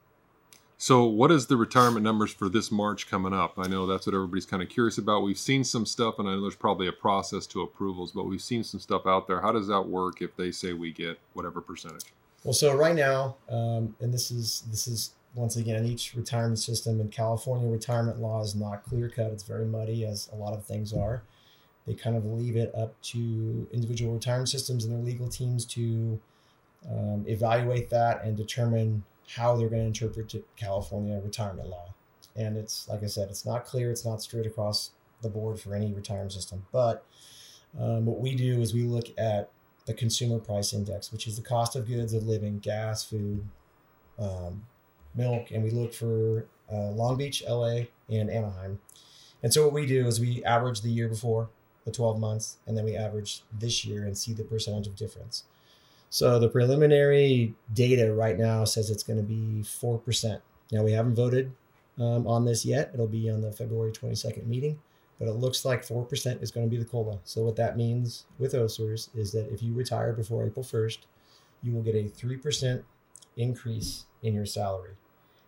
so, 0.79 1.05
what 1.05 1.33
is 1.33 1.47
the 1.47 1.57
retirement 1.57 2.05
numbers 2.05 2.33
for 2.33 2.51
this 2.51 2.71
March 2.71 3.09
coming 3.09 3.33
up? 3.33 3.55
I 3.59 3.67
know 3.67 3.87
that's 3.87 4.07
what 4.07 4.15
everybody's 4.15 4.45
kind 4.45 4.63
of 4.63 4.69
curious 4.69 4.99
about. 4.99 5.23
We've 5.23 5.39
seen 5.39 5.65
some 5.65 5.87
stuff, 5.87 6.19
and 6.19 6.29
I 6.29 6.35
know 6.35 6.43
there's 6.43 6.55
probably 6.55 6.87
a 6.87 6.93
process 6.93 7.47
to 7.49 7.63
approvals, 7.63 8.13
but 8.13 8.25
we've 8.25 8.43
seen 8.43 8.63
some 8.63 8.79
stuff 8.81 9.07
out 9.07 9.27
there. 9.27 9.41
How 9.41 9.53
does 9.53 9.69
that 9.69 9.83
work 9.83 10.21
if 10.21 10.37
they 10.37 10.51
say 10.51 10.75
we 10.75 10.93
get 10.93 11.19
whatever 11.33 11.63
percentage? 11.63 12.05
Well, 12.45 12.53
so 12.53 12.77
right 12.77 12.95
now, 12.95 13.37
um, 13.49 13.97
and 14.01 14.13
this 14.13 14.31
is 14.31 14.65
this 14.71 14.87
is 14.87 15.13
once 15.35 15.57
again 15.57 15.87
each 15.87 16.15
retirement 16.15 16.59
system 16.59 17.01
in 17.01 17.09
California 17.09 17.69
retirement 17.69 18.21
law 18.21 18.43
is 18.43 18.55
not 18.55 18.85
clear 18.85 19.09
cut. 19.09 19.33
It's 19.33 19.45
very 19.45 19.65
muddy, 19.65 20.05
as 20.05 20.29
a 20.31 20.37
lot 20.37 20.53
of 20.53 20.65
things 20.65 20.93
are. 20.93 21.23
They 21.87 21.95
kind 21.95 22.17
of 22.17 22.27
leave 22.27 22.57
it 22.57 22.75
up 22.75 23.01
to 23.03 23.67
individual 23.73 24.13
retirement 24.13 24.51
systems 24.51 24.85
and 24.85 24.93
their 24.93 25.03
legal 25.03 25.29
teams 25.29 25.65
to 25.67 26.21
um, 26.91 27.25
evaluate 27.27 27.89
that 27.91 28.25
and 28.25 28.37
determine 28.37 29.05
how 29.35 29.57
they're 29.57 29.69
going 29.69 29.83
to 29.83 30.05
interpret 30.05 30.35
California 30.57 31.21
retirement 31.23 31.69
law. 31.69 31.95
And 32.35 32.57
it's 32.57 32.89
like 32.89 33.03
I 33.03 33.07
said, 33.07 33.29
it's 33.31 33.47
not 33.47 33.65
clear. 33.65 33.91
It's 33.91 34.05
not 34.05 34.23
straight 34.23 34.47
across 34.47 34.91
the 35.23 35.29
board 35.29 35.59
for 35.59 35.75
any 35.75 35.93
retirement 35.93 36.33
system. 36.33 36.67
But 36.73 37.05
um, 37.79 38.07
what 38.07 38.21
we 38.21 38.35
do 38.35 38.61
is 38.61 38.75
we 38.75 38.85
look 38.85 39.07
at 39.19 39.51
the 39.87 39.95
consumer 39.95 40.39
price 40.39 40.73
index, 40.73 41.13
which 41.13 41.27
is 41.27 41.37
the 41.37 41.43
cost 41.43 41.77
of 41.77 41.87
goods 41.87 42.13
of 42.13 42.27
living, 42.27 42.59
gas, 42.59 43.05
food, 43.05 43.47
um, 44.19 44.65
milk, 45.15 45.51
and 45.51 45.63
we 45.63 45.71
look 45.71 45.95
for 45.95 46.47
uh, 46.71 46.91
Long 46.91 47.17
Beach, 47.17 47.43
LA, 47.49 47.83
and 48.11 48.31
Anaheim. 48.31 48.81
And 49.43 49.53
so 49.53 49.65
what 49.65 49.73
we 49.73 49.87
do 49.87 50.07
is 50.07 50.21
we 50.21 50.45
average 50.45 50.81
the 50.81 50.91
year 50.91 51.09
before, 51.09 51.51
the 51.85 51.93
12 51.93 52.19
months, 52.19 52.57
and 52.67 52.77
then 52.77 52.85
we 52.85 52.97
average 52.97 53.43
this 53.57 53.85
year 53.85 54.05
and 54.05 54.19
see 54.19 54.33
the 54.33 54.43
percentage 54.43 54.87
of 54.87 54.97
difference. 54.97 55.45
So 56.17 56.39
the 56.39 56.49
preliminary 56.49 57.55
data 57.75 58.11
right 58.11 58.39
now 58.39 58.65
says 58.65 58.89
it's 58.89 59.03
going 59.03 59.19
to 59.19 59.23
be 59.23 59.61
4%. 59.63 60.41
Now 60.73 60.83
we 60.83 60.93
haven't 60.93 61.15
voted 61.15 61.53
um, 61.99 62.27
on 62.27 62.47
this 62.47 62.65
yet. 62.65 62.91
It'll 62.95 63.07
be 63.07 63.29
on 63.29 63.43
the 63.43 63.53
February 63.53 63.93
22nd 63.93 64.47
meeting, 64.47 64.79
but 65.19 65.29
it 65.29 65.33
looks 65.33 65.67
like 65.67 65.87
4% 65.87 66.43
is 66.43 66.51
going 66.51 66.65
to 66.65 66.71
be 66.71 66.83
the 66.83 66.89
COLA. 66.89 67.19
So 67.25 67.43
what 67.43 67.57
that 67.57 67.77
means 67.77 68.25
with 68.39 68.55
OCERS 68.55 69.15
is 69.15 69.33
that 69.33 69.53
if 69.53 69.63
you 69.63 69.75
retire 69.75 70.15
before 70.15 70.47
April 70.47 70.65
1st, 70.65 71.01
you 71.63 71.73
will 71.75 71.83
get 71.83 71.95
a 71.95 72.05
3% 72.05 72.83
increase 73.37 74.07
in 74.23 74.33
your 74.33 74.47
salary. 74.47 74.95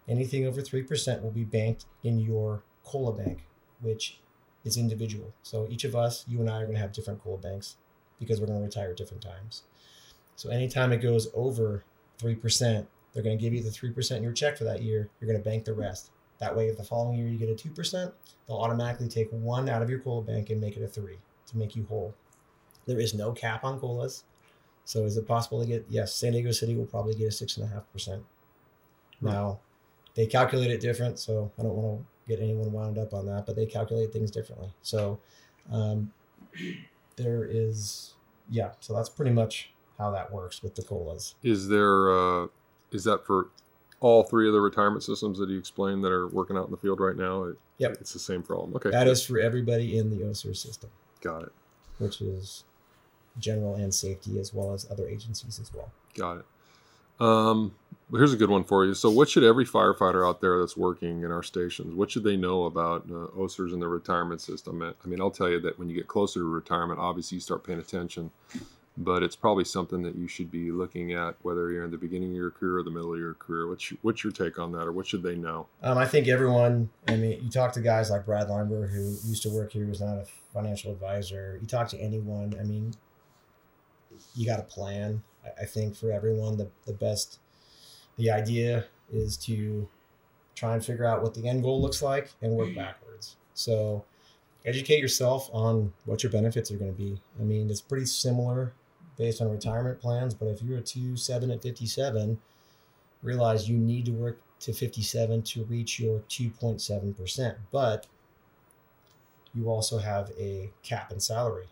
Anything 0.06 0.46
over 0.46 0.60
3% 0.60 1.22
will 1.22 1.30
be 1.30 1.44
banked 1.44 1.86
in 2.04 2.18
your 2.18 2.62
COLA 2.84 3.14
bank, 3.14 3.46
which 3.80 4.20
is 4.66 4.76
individual. 4.76 5.32
So 5.42 5.66
each 5.70 5.84
of 5.84 5.96
us, 5.96 6.26
you 6.28 6.40
and 6.40 6.50
I, 6.50 6.58
are 6.58 6.64
going 6.64 6.74
to 6.74 6.82
have 6.82 6.92
different 6.92 7.24
COLA 7.24 7.38
banks 7.38 7.76
because 8.20 8.38
we're 8.38 8.48
going 8.48 8.58
to 8.58 8.66
retire 8.66 8.90
at 8.90 8.98
different 8.98 9.22
times. 9.22 9.62
So 10.38 10.50
anytime 10.50 10.92
it 10.92 10.98
goes 10.98 11.26
over 11.34 11.82
3%, 12.20 12.86
they're 13.12 13.22
going 13.24 13.36
to 13.36 13.42
give 13.42 13.52
you 13.52 13.60
the 13.60 13.70
3% 13.70 14.16
in 14.16 14.22
your 14.22 14.32
check 14.32 14.56
for 14.56 14.62
that 14.62 14.82
year. 14.82 15.10
You're 15.20 15.28
going 15.28 15.42
to 15.42 15.44
bank 15.44 15.64
the 15.64 15.74
rest. 15.74 16.10
That 16.38 16.56
way, 16.56 16.68
if 16.68 16.76
the 16.76 16.84
following 16.84 17.18
year 17.18 17.26
you 17.26 17.36
get 17.36 17.48
a 17.48 17.54
2%, 17.54 18.12
they'll 18.46 18.56
automatically 18.56 19.08
take 19.08 19.30
one 19.32 19.68
out 19.68 19.82
of 19.82 19.90
your 19.90 19.98
COLA 19.98 20.22
bank 20.22 20.50
and 20.50 20.60
make 20.60 20.76
it 20.76 20.84
a 20.84 20.86
three 20.86 21.18
to 21.48 21.58
make 21.58 21.74
you 21.74 21.86
whole. 21.88 22.14
There 22.86 23.00
is 23.00 23.14
no 23.14 23.32
cap 23.32 23.64
on 23.64 23.80
COLAs. 23.80 24.22
So 24.84 25.02
is 25.02 25.16
it 25.16 25.26
possible 25.26 25.60
to 25.60 25.66
get, 25.66 25.86
yes, 25.88 26.14
San 26.14 26.34
Diego 26.34 26.52
City 26.52 26.76
will 26.76 26.86
probably 26.86 27.16
get 27.16 27.24
a 27.24 27.44
6.5%. 27.44 28.22
Now, 29.20 29.58
they 30.14 30.26
calculate 30.26 30.70
it 30.70 30.80
different. 30.80 31.18
So 31.18 31.50
I 31.58 31.62
don't 31.62 31.74
want 31.74 31.98
to 31.98 32.28
get 32.28 32.40
anyone 32.40 32.70
wound 32.70 32.96
up 32.96 33.12
on 33.12 33.26
that, 33.26 33.44
but 33.44 33.56
they 33.56 33.66
calculate 33.66 34.12
things 34.12 34.30
differently. 34.30 34.72
So 34.82 35.18
um, 35.72 36.12
there 37.16 37.44
is, 37.44 38.14
yeah, 38.48 38.70
so 38.78 38.94
that's 38.94 39.08
pretty 39.08 39.32
much 39.32 39.72
how 39.98 40.10
that 40.12 40.32
works 40.32 40.62
with 40.62 40.74
the 40.74 40.82
colas. 40.82 41.34
Is 41.42 41.68
there 41.68 42.10
uh, 42.10 42.46
is 42.92 43.04
that 43.04 43.26
for 43.26 43.48
all 44.00 44.22
three 44.22 44.46
of 44.46 44.52
the 44.54 44.60
retirement 44.60 45.02
systems 45.02 45.38
that 45.38 45.48
you 45.48 45.58
explained 45.58 46.04
that 46.04 46.12
are 46.12 46.28
working 46.28 46.56
out 46.56 46.66
in 46.66 46.70
the 46.70 46.76
field 46.76 47.00
right 47.00 47.16
now? 47.16 47.44
It, 47.44 47.56
Yep. 47.78 47.98
it's 48.00 48.12
the 48.12 48.18
same 48.18 48.42
problem. 48.42 48.74
Okay, 48.74 48.90
That 48.90 49.06
is 49.06 49.24
for 49.24 49.38
everybody 49.38 49.98
in 49.98 50.10
the 50.10 50.24
OCER 50.24 50.52
system, 50.56 50.90
got 51.20 51.44
it. 51.44 51.52
which 51.98 52.20
is 52.20 52.64
general 53.38 53.76
and 53.76 53.94
safety 53.94 54.40
as 54.40 54.52
well 54.52 54.72
as 54.74 54.90
other 54.90 55.08
agencies 55.08 55.60
as 55.60 55.72
well. 55.72 55.92
Got 56.14 56.38
it. 56.38 56.44
Um, 57.20 57.76
well, 58.10 58.18
here's 58.18 58.32
a 58.32 58.36
good 58.36 58.50
one 58.50 58.64
for 58.64 58.84
you. 58.84 58.94
So, 58.94 59.10
what 59.10 59.28
should 59.28 59.44
every 59.44 59.64
firefighter 59.64 60.26
out 60.28 60.40
there 60.40 60.58
that's 60.58 60.76
working 60.76 61.22
in 61.22 61.30
our 61.30 61.44
stations, 61.44 61.94
what 61.94 62.10
should 62.10 62.24
they 62.24 62.36
know 62.36 62.64
about 62.64 63.04
uh, 63.08 63.26
OCERs 63.36 63.72
and 63.72 63.80
the 63.80 63.86
retirement 63.88 64.40
system? 64.40 64.82
I 64.82 65.06
mean, 65.08 65.20
I'll 65.20 65.30
tell 65.30 65.48
you 65.48 65.60
that 65.60 65.78
when 65.78 65.88
you 65.88 65.94
get 65.94 66.08
closer 66.08 66.40
to 66.40 66.44
retirement, 66.44 66.98
obviously 66.98 67.36
you 67.36 67.40
start 67.40 67.62
paying 67.64 67.78
attention. 67.78 68.30
But 69.00 69.22
it's 69.22 69.36
probably 69.36 69.64
something 69.64 70.02
that 70.02 70.16
you 70.16 70.26
should 70.26 70.50
be 70.50 70.72
looking 70.72 71.12
at 71.12 71.36
whether 71.42 71.70
you're 71.70 71.84
in 71.84 71.90
the 71.90 71.96
beginning 71.96 72.30
of 72.30 72.36
your 72.36 72.50
career 72.50 72.78
or 72.78 72.82
the 72.82 72.90
middle 72.90 73.14
of 73.14 73.18
your 73.18 73.34
career. 73.34 73.68
What's 73.68 73.90
your, 73.90 73.98
what's 74.02 74.24
your 74.24 74.32
take 74.32 74.58
on 74.58 74.72
that, 74.72 74.82
or 74.82 74.92
what 74.92 75.06
should 75.06 75.22
they 75.22 75.36
know? 75.36 75.68
Um, 75.82 75.96
I 75.96 76.04
think 76.04 76.26
everyone. 76.26 76.90
I 77.06 77.16
mean, 77.16 77.40
you 77.42 77.48
talk 77.48 77.72
to 77.74 77.80
guys 77.80 78.10
like 78.10 78.26
Brad 78.26 78.48
Lineberg, 78.48 78.90
who 78.90 79.16
used 79.24 79.44
to 79.44 79.50
work 79.50 79.72
here, 79.72 79.84
who's 79.84 80.00
not 80.00 80.16
a 80.18 80.26
financial 80.52 80.92
advisor. 80.92 81.58
You 81.60 81.68
talk 81.68 81.88
to 81.88 81.98
anyone. 81.98 82.56
I 82.58 82.64
mean, 82.64 82.92
you 84.34 84.44
got 84.44 84.58
a 84.58 84.64
plan. 84.64 85.22
I, 85.44 85.62
I 85.62 85.64
think 85.64 85.94
for 85.94 86.10
everyone, 86.10 86.56
the 86.56 86.68
the 86.84 86.92
best, 86.92 87.38
the 88.16 88.32
idea 88.32 88.86
is 89.12 89.36
to 89.36 89.88
try 90.56 90.74
and 90.74 90.84
figure 90.84 91.04
out 91.04 91.22
what 91.22 91.34
the 91.34 91.48
end 91.48 91.62
goal 91.62 91.80
looks 91.80 92.02
like 92.02 92.32
and 92.42 92.52
work 92.52 92.74
backwards. 92.74 93.36
So 93.54 94.04
educate 94.64 94.98
yourself 94.98 95.48
on 95.52 95.92
what 96.04 96.24
your 96.24 96.32
benefits 96.32 96.72
are 96.72 96.76
going 96.76 96.92
to 96.92 96.98
be. 96.98 97.20
I 97.38 97.44
mean, 97.44 97.70
it's 97.70 97.80
pretty 97.80 98.06
similar 98.06 98.72
based 99.18 99.42
on 99.42 99.50
retirement 99.50 100.00
plans, 100.00 100.32
but 100.32 100.46
if 100.46 100.62
you're 100.62 100.78
a 100.78 100.82
2 100.82 101.16
7 101.16 101.50
at 101.50 101.62
57, 101.62 102.38
realize 103.22 103.68
you 103.68 103.76
need 103.76 104.06
to 104.06 104.12
work 104.12 104.40
to 104.60 104.72
57 104.72 105.42
to 105.42 105.64
reach 105.64 106.00
your 106.00 106.20
2.7%. 106.28 107.56
But 107.70 108.06
you 109.54 109.68
also 109.68 109.98
have 109.98 110.30
a 110.38 110.70
cap 110.82 111.12
in 111.12 111.20
salary. 111.20 111.66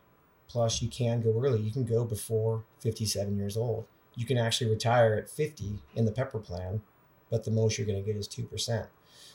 Plus, 0.48 0.80
you 0.80 0.88
can 0.88 1.22
go 1.22 1.40
early. 1.42 1.60
You 1.60 1.72
can 1.72 1.84
go 1.84 2.04
before 2.04 2.64
57 2.80 3.36
years 3.36 3.56
old. 3.56 3.86
You 4.14 4.26
can 4.26 4.38
actually 4.38 4.70
retire 4.70 5.14
at 5.14 5.28
50 5.28 5.80
in 5.94 6.04
the 6.04 6.12
PEPRA 6.12 6.42
plan, 6.42 6.82
but 7.30 7.44
the 7.44 7.50
most 7.50 7.76
you're 7.76 7.86
going 7.86 8.02
to 8.02 8.06
get 8.06 8.16
is 8.16 8.28
2%. 8.28 8.86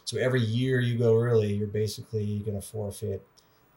So 0.05 0.17
every 0.17 0.41
year 0.41 0.79
you 0.79 0.97
go 0.97 1.19
early, 1.19 1.53
you're 1.53 1.67
basically 1.67 2.39
going 2.39 2.59
to 2.59 2.65
forfeit, 2.65 3.25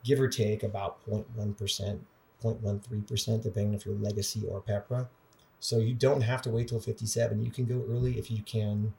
give 0.03 0.21
or 0.21 0.29
take, 0.29 0.63
about 0.63 1.05
0.1%, 1.07 1.99
0.13%, 2.45 3.43
depending 3.43 3.75
if 3.75 3.87
you're 3.87 3.95
legacy 3.95 4.45
or 4.49 4.61
PEPRA. 4.61 5.09
So 5.61 5.79
you 5.79 5.95
don't 5.95 6.21
have 6.21 6.43
to 6.43 6.51
wait 6.51 6.69
till 6.69 6.81
57. 6.81 7.43
You 7.43 7.51
can 7.51 7.65
go 7.65 7.85
early 7.89 8.19
if 8.19 8.31
you 8.31 8.43
can 8.43 8.93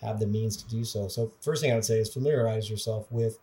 have 0.00 0.18
the 0.18 0.26
means 0.26 0.56
to 0.56 0.68
do 0.68 0.84
so. 0.84 1.08
So 1.08 1.32
first 1.40 1.62
thing 1.62 1.70
I 1.70 1.74
would 1.74 1.84
say 1.84 1.98
is 1.98 2.12
familiarize 2.12 2.70
yourself 2.70 3.06
with 3.10 3.38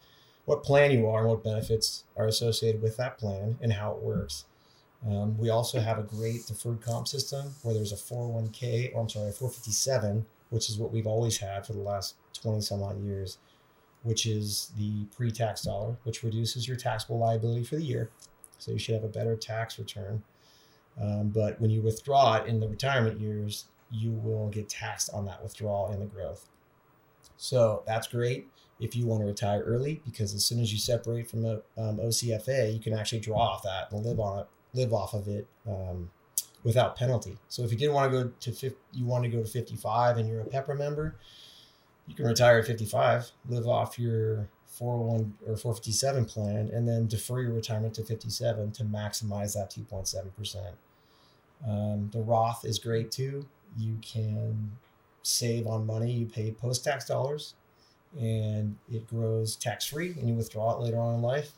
what 0.45 0.63
plan 0.63 0.91
you 0.91 1.07
are 1.07 1.19
and 1.19 1.29
what 1.29 1.43
benefits 1.43 2.05
are 2.17 2.27
associated 2.27 2.81
with 2.81 2.97
that 2.97 3.17
plan 3.17 3.57
and 3.61 3.73
how 3.73 3.91
it 3.91 4.01
works. 4.01 4.45
Um, 5.07 5.37
we 5.37 5.49
also 5.49 5.79
have 5.79 5.97
a 5.97 6.03
great 6.03 6.47
deferred 6.47 6.81
comp 6.81 7.07
system 7.07 7.55
where 7.61 7.73
there's 7.73 7.93
a 7.93 7.95
401k, 7.95 8.93
or 8.93 9.01
I'm 9.01 9.09
sorry, 9.09 9.29
a 9.29 9.31
457, 9.31 10.25
which 10.49 10.69
is 10.69 10.77
what 10.77 10.91
we've 10.91 11.07
always 11.07 11.37
had 11.37 11.65
for 11.65 11.73
the 11.73 11.79
last 11.79 12.15
20 12.33 12.61
some 12.61 12.83
odd 12.83 13.01
years, 13.01 13.37
which 14.03 14.25
is 14.25 14.71
the 14.77 15.05
pre 15.15 15.31
tax 15.31 15.61
dollar, 15.61 15.97
which 16.03 16.23
reduces 16.23 16.67
your 16.67 16.77
taxable 16.77 17.19
liability 17.19 17.63
for 17.63 17.75
the 17.75 17.83
year. 17.83 18.09
So 18.59 18.71
you 18.71 18.79
should 18.79 18.95
have 18.95 19.03
a 19.03 19.09
better 19.09 19.35
tax 19.35 19.79
return. 19.79 20.23
Um, 21.01 21.29
but 21.29 21.59
when 21.59 21.71
you 21.71 21.81
withdraw 21.81 22.35
it 22.35 22.47
in 22.47 22.59
the 22.59 22.67
retirement 22.67 23.19
years, 23.19 23.65
you 23.91 24.11
will 24.11 24.49
get 24.49 24.69
taxed 24.69 25.09
on 25.13 25.25
that 25.25 25.41
withdrawal 25.41 25.91
and 25.91 26.01
the 26.01 26.05
growth. 26.05 26.47
So 27.37 27.83
that's 27.87 28.07
great 28.07 28.47
if 28.79 28.95
you 28.95 29.05
want 29.05 29.21
to 29.21 29.25
retire 29.25 29.61
early 29.61 30.01
because 30.05 30.33
as 30.33 30.45
soon 30.45 30.59
as 30.59 30.71
you 30.71 30.79
separate 30.79 31.29
from 31.29 31.45
a 31.45 31.55
um, 31.77 31.97
OCFA, 31.97 32.73
you 32.73 32.79
can 32.79 32.93
actually 32.93 33.19
draw 33.19 33.39
off 33.39 33.63
that 33.63 33.91
and 33.91 34.05
live 34.05 34.19
on 34.19 34.39
it, 34.39 34.47
live 34.73 34.93
off 34.93 35.13
of 35.13 35.27
it 35.27 35.47
um, 35.67 36.09
without 36.63 36.95
penalty. 36.95 37.37
So 37.47 37.63
if 37.63 37.71
you 37.71 37.77
didn't 37.77 37.93
want 37.93 38.11
to 38.11 38.23
go 38.23 38.31
to 38.39 38.51
50, 38.51 38.77
you 38.93 39.05
want 39.05 39.23
to 39.23 39.29
go 39.29 39.41
to 39.41 39.49
55 39.49 40.17
and 40.17 40.29
you're 40.29 40.41
a 40.41 40.45
PEPRA 40.45 40.77
member, 40.77 41.15
you 42.07 42.15
can 42.15 42.25
retire 42.25 42.59
at 42.59 42.67
55, 42.67 43.31
live 43.47 43.67
off 43.67 43.99
your 43.99 44.49
401 44.79 45.33
or 45.45 45.57
457 45.57 46.25
plan, 46.25 46.69
and 46.73 46.87
then 46.87 47.05
defer 47.05 47.41
your 47.41 47.51
retirement 47.51 47.93
to 47.95 48.03
57 48.03 48.71
to 48.71 48.83
maximize 48.85 49.53
that 49.53 49.69
2.7%. 49.69 50.71
Um, 51.67 52.09
the 52.13 52.21
Roth 52.21 52.63
is 52.63 52.79
great 52.79 53.11
too. 53.11 53.45
You 53.77 53.97
can 54.01 54.71
save 55.21 55.67
on 55.67 55.85
money. 55.85 56.11
You 56.11 56.25
pay 56.25 56.51
post 56.51 56.85
tax 56.85 57.05
dollars 57.05 57.55
and 58.17 58.77
it 58.91 59.07
grows 59.07 59.57
tax 59.57 59.85
free 59.85 60.15
and 60.17 60.27
you 60.27 60.33
withdraw 60.33 60.75
it 60.75 60.81
later 60.81 60.97
on 60.97 61.15
in 61.15 61.21
life. 61.21 61.51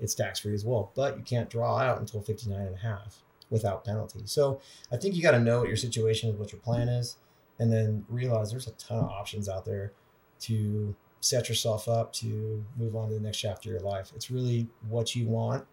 It's 0.00 0.14
tax 0.14 0.40
free 0.40 0.54
as 0.54 0.64
well, 0.64 0.90
but 0.96 1.16
you 1.16 1.22
can't 1.22 1.48
draw 1.48 1.78
out 1.78 2.00
until 2.00 2.20
59 2.20 2.60
and 2.60 2.74
a 2.74 2.78
half 2.78 3.22
without 3.48 3.84
penalty. 3.84 4.22
So 4.24 4.60
I 4.90 4.96
think 4.96 5.14
you 5.14 5.22
got 5.22 5.30
to 5.30 5.38
know 5.38 5.60
what 5.60 5.68
your 5.68 5.76
situation 5.76 6.30
is, 6.30 6.36
what 6.36 6.50
your 6.50 6.60
plan 6.60 6.88
is, 6.88 7.16
and 7.60 7.72
then 7.72 8.04
realize 8.08 8.50
there's 8.50 8.66
a 8.66 8.72
ton 8.72 8.98
of 8.98 9.10
options 9.10 9.48
out 9.48 9.64
there 9.64 9.92
to 10.40 10.94
set 11.24 11.48
yourself 11.48 11.88
up 11.88 12.12
to 12.14 12.64
move 12.76 12.94
on 12.96 13.08
to 13.08 13.14
the 13.14 13.20
next 13.20 13.38
chapter 13.38 13.74
of 13.74 13.82
your 13.82 13.90
life. 13.90 14.12
It's 14.14 14.30
really 14.30 14.68
what 14.88 15.16
you 15.16 15.26
want 15.26 15.64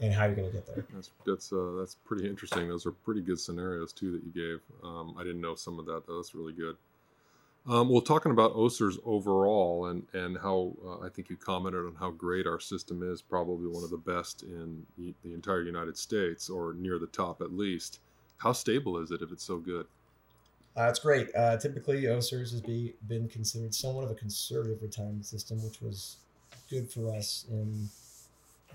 and 0.00 0.14
how 0.14 0.24
you're 0.24 0.34
going 0.34 0.48
to 0.48 0.52
get 0.52 0.66
there. 0.66 0.84
That's 0.94 1.10
that's 1.26 1.52
uh, 1.52 1.76
that's 1.78 1.96
pretty 2.04 2.28
interesting. 2.28 2.68
Those 2.68 2.86
are 2.86 2.92
pretty 2.92 3.20
good 3.20 3.38
scenarios 3.38 3.92
too 3.92 4.12
that 4.12 4.22
you 4.24 4.30
gave. 4.32 4.60
Um, 4.82 5.14
I 5.18 5.24
didn't 5.24 5.40
know 5.40 5.54
some 5.54 5.78
of 5.78 5.86
that. 5.86 6.06
Though. 6.06 6.16
That's 6.16 6.34
really 6.34 6.52
good. 6.52 6.76
Um, 7.68 7.90
well, 7.90 8.00
talking 8.00 8.32
about 8.32 8.54
OCERS 8.54 8.98
overall 9.04 9.86
and 9.86 10.06
and 10.14 10.38
how 10.38 10.72
uh, 10.84 11.04
I 11.04 11.10
think 11.10 11.28
you 11.28 11.36
commented 11.36 11.84
on 11.84 11.94
how 11.94 12.10
great 12.10 12.46
our 12.46 12.58
system 12.58 13.02
is, 13.02 13.20
probably 13.20 13.68
one 13.68 13.84
of 13.84 13.90
the 13.90 13.98
best 13.98 14.42
in 14.42 14.86
the 14.96 15.14
entire 15.24 15.62
United 15.62 15.98
States 15.98 16.48
or 16.48 16.72
near 16.72 16.98
the 16.98 17.06
top 17.08 17.42
at 17.42 17.52
least. 17.52 18.00
How 18.38 18.52
stable 18.52 18.96
is 18.96 19.10
it 19.10 19.20
if 19.20 19.30
it's 19.30 19.44
so 19.44 19.58
good? 19.58 19.86
Uh, 20.76 20.86
it's 20.88 21.00
great. 21.00 21.34
Uh, 21.34 21.56
typically, 21.56 22.02
OCERS 22.02 22.52
has 22.52 22.60
be, 22.60 22.94
been 23.08 23.28
considered 23.28 23.74
somewhat 23.74 24.04
of 24.04 24.10
a 24.10 24.14
conservative 24.14 24.80
retirement 24.82 25.26
system, 25.26 25.62
which 25.64 25.80
was 25.80 26.16
good 26.68 26.90
for 26.90 27.12
us 27.14 27.44
in 27.50 27.88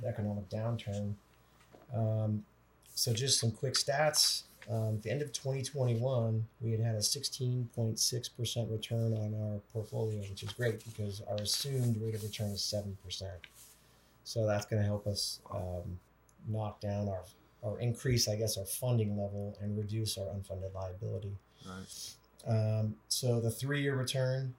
the 0.02 0.08
economic 0.08 0.50
downturn. 0.50 1.14
Um, 1.96 2.44
so, 2.96 3.14
just 3.14 3.40
some 3.40 3.52
quick 3.52 3.76
stats. 3.76 4.44
Um, 4.70 4.96
at 4.96 5.04
the 5.04 5.12
end 5.12 5.22
of 5.22 5.32
2021, 5.32 6.44
we 6.60 6.72
had 6.72 6.80
had 6.80 6.96
a 6.96 7.00
16.6% 7.00 8.72
return 8.72 9.14
on 9.14 9.36
our 9.36 9.60
portfolio, 9.72 10.20
which 10.22 10.42
is 10.42 10.52
great 10.54 10.84
because 10.84 11.22
our 11.30 11.36
assumed 11.36 12.02
rate 12.02 12.16
of 12.16 12.24
return 12.24 12.50
is 12.50 12.62
7%. 12.62 13.24
So 14.24 14.48
that's 14.48 14.66
going 14.66 14.82
to 14.82 14.88
help 14.88 15.06
us 15.06 15.40
um, 15.54 16.00
knock 16.48 16.80
down 16.80 17.08
our, 17.08 17.22
or 17.62 17.80
increase, 17.80 18.28
I 18.28 18.36
guess, 18.38 18.58
our 18.58 18.66
funding 18.66 19.12
level 19.12 19.56
and 19.62 19.78
reduce 19.78 20.18
our 20.18 20.26
unfunded 20.26 20.74
liability. 20.74 21.38
Right. 21.68 22.16
Um, 22.48 22.96
so 23.08 23.40
the 23.40 23.52
three 23.52 23.82
year 23.82 23.96
return 23.96 24.54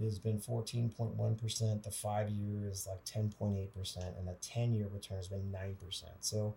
has 0.00 0.18
been 0.18 0.38
14.1%. 0.38 1.82
The 1.82 1.90
five 1.90 2.30
year 2.30 2.68
is 2.70 2.86
like 2.86 3.04
10.8%. 3.04 4.18
And 4.18 4.28
the 4.28 4.34
10 4.40 4.74
year 4.74 4.86
return 4.92 5.16
has 5.16 5.28
been 5.28 5.52
9%. 5.52 6.04
So, 6.20 6.54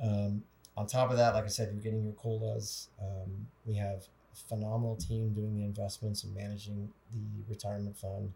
um, 0.00 0.44
on 0.76 0.86
top 0.86 1.10
of 1.10 1.16
that, 1.16 1.34
like 1.34 1.44
I 1.44 1.48
said, 1.48 1.70
you're 1.72 1.82
getting 1.82 2.04
your 2.04 2.12
colas. 2.12 2.88
Um, 3.00 3.46
we 3.64 3.74
have 3.76 4.04
a 4.32 4.36
phenomenal 4.48 4.96
team 4.96 5.32
doing 5.32 5.54
the 5.54 5.64
investments 5.64 6.22
and 6.22 6.34
managing 6.34 6.90
the 7.12 7.42
retirement 7.48 7.96
fund. 7.96 8.32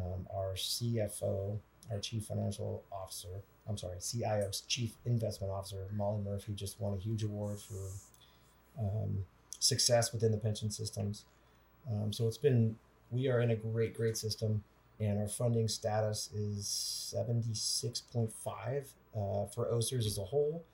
Um, 0.00 0.26
our 0.34 0.54
CFO, 0.54 1.58
our 1.90 1.98
Chief 1.98 2.24
Financial 2.24 2.84
Officer, 2.92 3.42
I'm 3.68 3.76
sorry, 3.76 3.96
CIO, 4.00 4.50
Chief 4.68 4.92
Investment 5.04 5.52
Officer, 5.52 5.88
Molly 5.92 6.22
Murphy, 6.22 6.52
just 6.52 6.80
won 6.80 6.94
a 6.94 6.98
huge 6.98 7.24
award 7.24 7.58
for 7.58 7.90
um, 8.78 9.24
success 9.58 10.12
within 10.12 10.32
the 10.32 10.38
pension 10.38 10.70
systems. 10.70 11.24
Um, 11.90 12.12
so 12.12 12.26
it's 12.26 12.38
been, 12.38 12.76
we 13.10 13.28
are 13.28 13.40
in 13.40 13.50
a 13.50 13.56
great, 13.56 13.96
great 13.96 14.16
system, 14.16 14.64
and 14.98 15.18
our 15.18 15.28
funding 15.28 15.68
status 15.68 16.30
is 16.32 17.14
76.5 17.14 18.30
uh, 19.14 19.46
for 19.46 19.66
OCERS 19.72 20.06
as 20.06 20.18
a 20.18 20.24
whole 20.24 20.64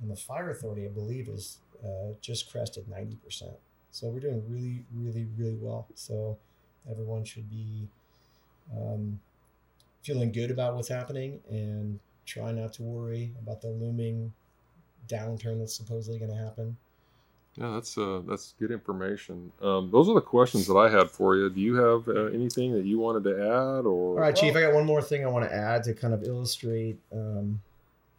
and 0.00 0.10
the 0.10 0.16
fire 0.16 0.50
authority, 0.50 0.84
I 0.84 0.88
believe, 0.88 1.28
is 1.28 1.58
uh, 1.84 2.12
just 2.20 2.50
crested 2.50 2.86
90%. 2.86 3.54
So 3.90 4.08
we're 4.08 4.20
doing 4.20 4.42
really, 4.48 4.84
really, 4.92 5.26
really 5.36 5.56
well. 5.60 5.86
So 5.94 6.38
everyone 6.90 7.24
should 7.24 7.48
be 7.48 7.88
um, 8.76 9.20
feeling 10.02 10.32
good 10.32 10.50
about 10.50 10.74
what's 10.74 10.88
happening 10.88 11.40
and 11.48 12.00
try 12.26 12.50
not 12.52 12.72
to 12.74 12.82
worry 12.82 13.32
about 13.40 13.60
the 13.60 13.68
looming 13.68 14.32
downturn 15.08 15.58
that's 15.58 15.74
supposedly 15.74 16.18
going 16.18 16.30
to 16.30 16.36
happen. 16.36 16.76
Yeah, 17.56 17.70
that's 17.74 17.96
uh, 17.96 18.22
that's 18.26 18.54
good 18.58 18.72
information. 18.72 19.52
Um, 19.62 19.90
those 19.92 20.08
are 20.08 20.14
the 20.14 20.20
questions 20.20 20.66
that 20.66 20.74
I 20.74 20.90
had 20.90 21.10
for 21.10 21.36
you. 21.36 21.48
Do 21.48 21.60
you 21.60 21.76
have 21.76 22.08
uh, 22.08 22.24
anything 22.26 22.72
that 22.72 22.84
you 22.84 22.98
wanted 22.98 23.24
to 23.24 23.40
add? 23.40 23.86
Or 23.86 24.14
all 24.14 24.14
right, 24.14 24.34
Chief, 24.34 24.56
I 24.56 24.60
got 24.62 24.74
one 24.74 24.86
more 24.86 25.00
thing 25.00 25.24
I 25.24 25.28
want 25.28 25.48
to 25.48 25.54
add 25.54 25.84
to 25.84 25.94
kind 25.94 26.12
of 26.12 26.24
illustrate 26.24 26.98
um, 27.12 27.60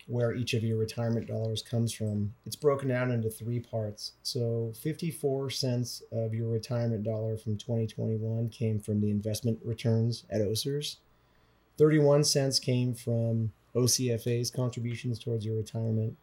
where 0.08 0.34
each 0.34 0.54
of 0.54 0.64
your 0.64 0.78
retirement 0.78 1.28
dollars 1.28 1.62
comes 1.62 1.92
from. 1.92 2.34
It's 2.46 2.56
broken 2.56 2.88
down 2.88 3.12
into 3.12 3.30
three 3.30 3.60
parts. 3.60 4.14
So 4.24 4.72
54 4.82 5.50
cents 5.50 6.04
of 6.12 6.34
your 6.34 6.48
retirement 6.48 7.04
dollar 7.04 7.38
from 7.38 7.58
2021 7.58 8.50
came 8.50 8.80
from 8.80 9.02
the 9.02 9.10
investment 9.10 9.60
returns 9.64 10.24
at 10.30 10.42
OCERS. 10.42 10.98
31 11.78 12.24
cents 12.24 12.60
came 12.60 12.94
from 12.94 13.52
OCFA's 13.76 14.50
contributions 14.50 15.20
towards 15.20 15.46
your 15.46 15.58
retirement, 15.58 16.16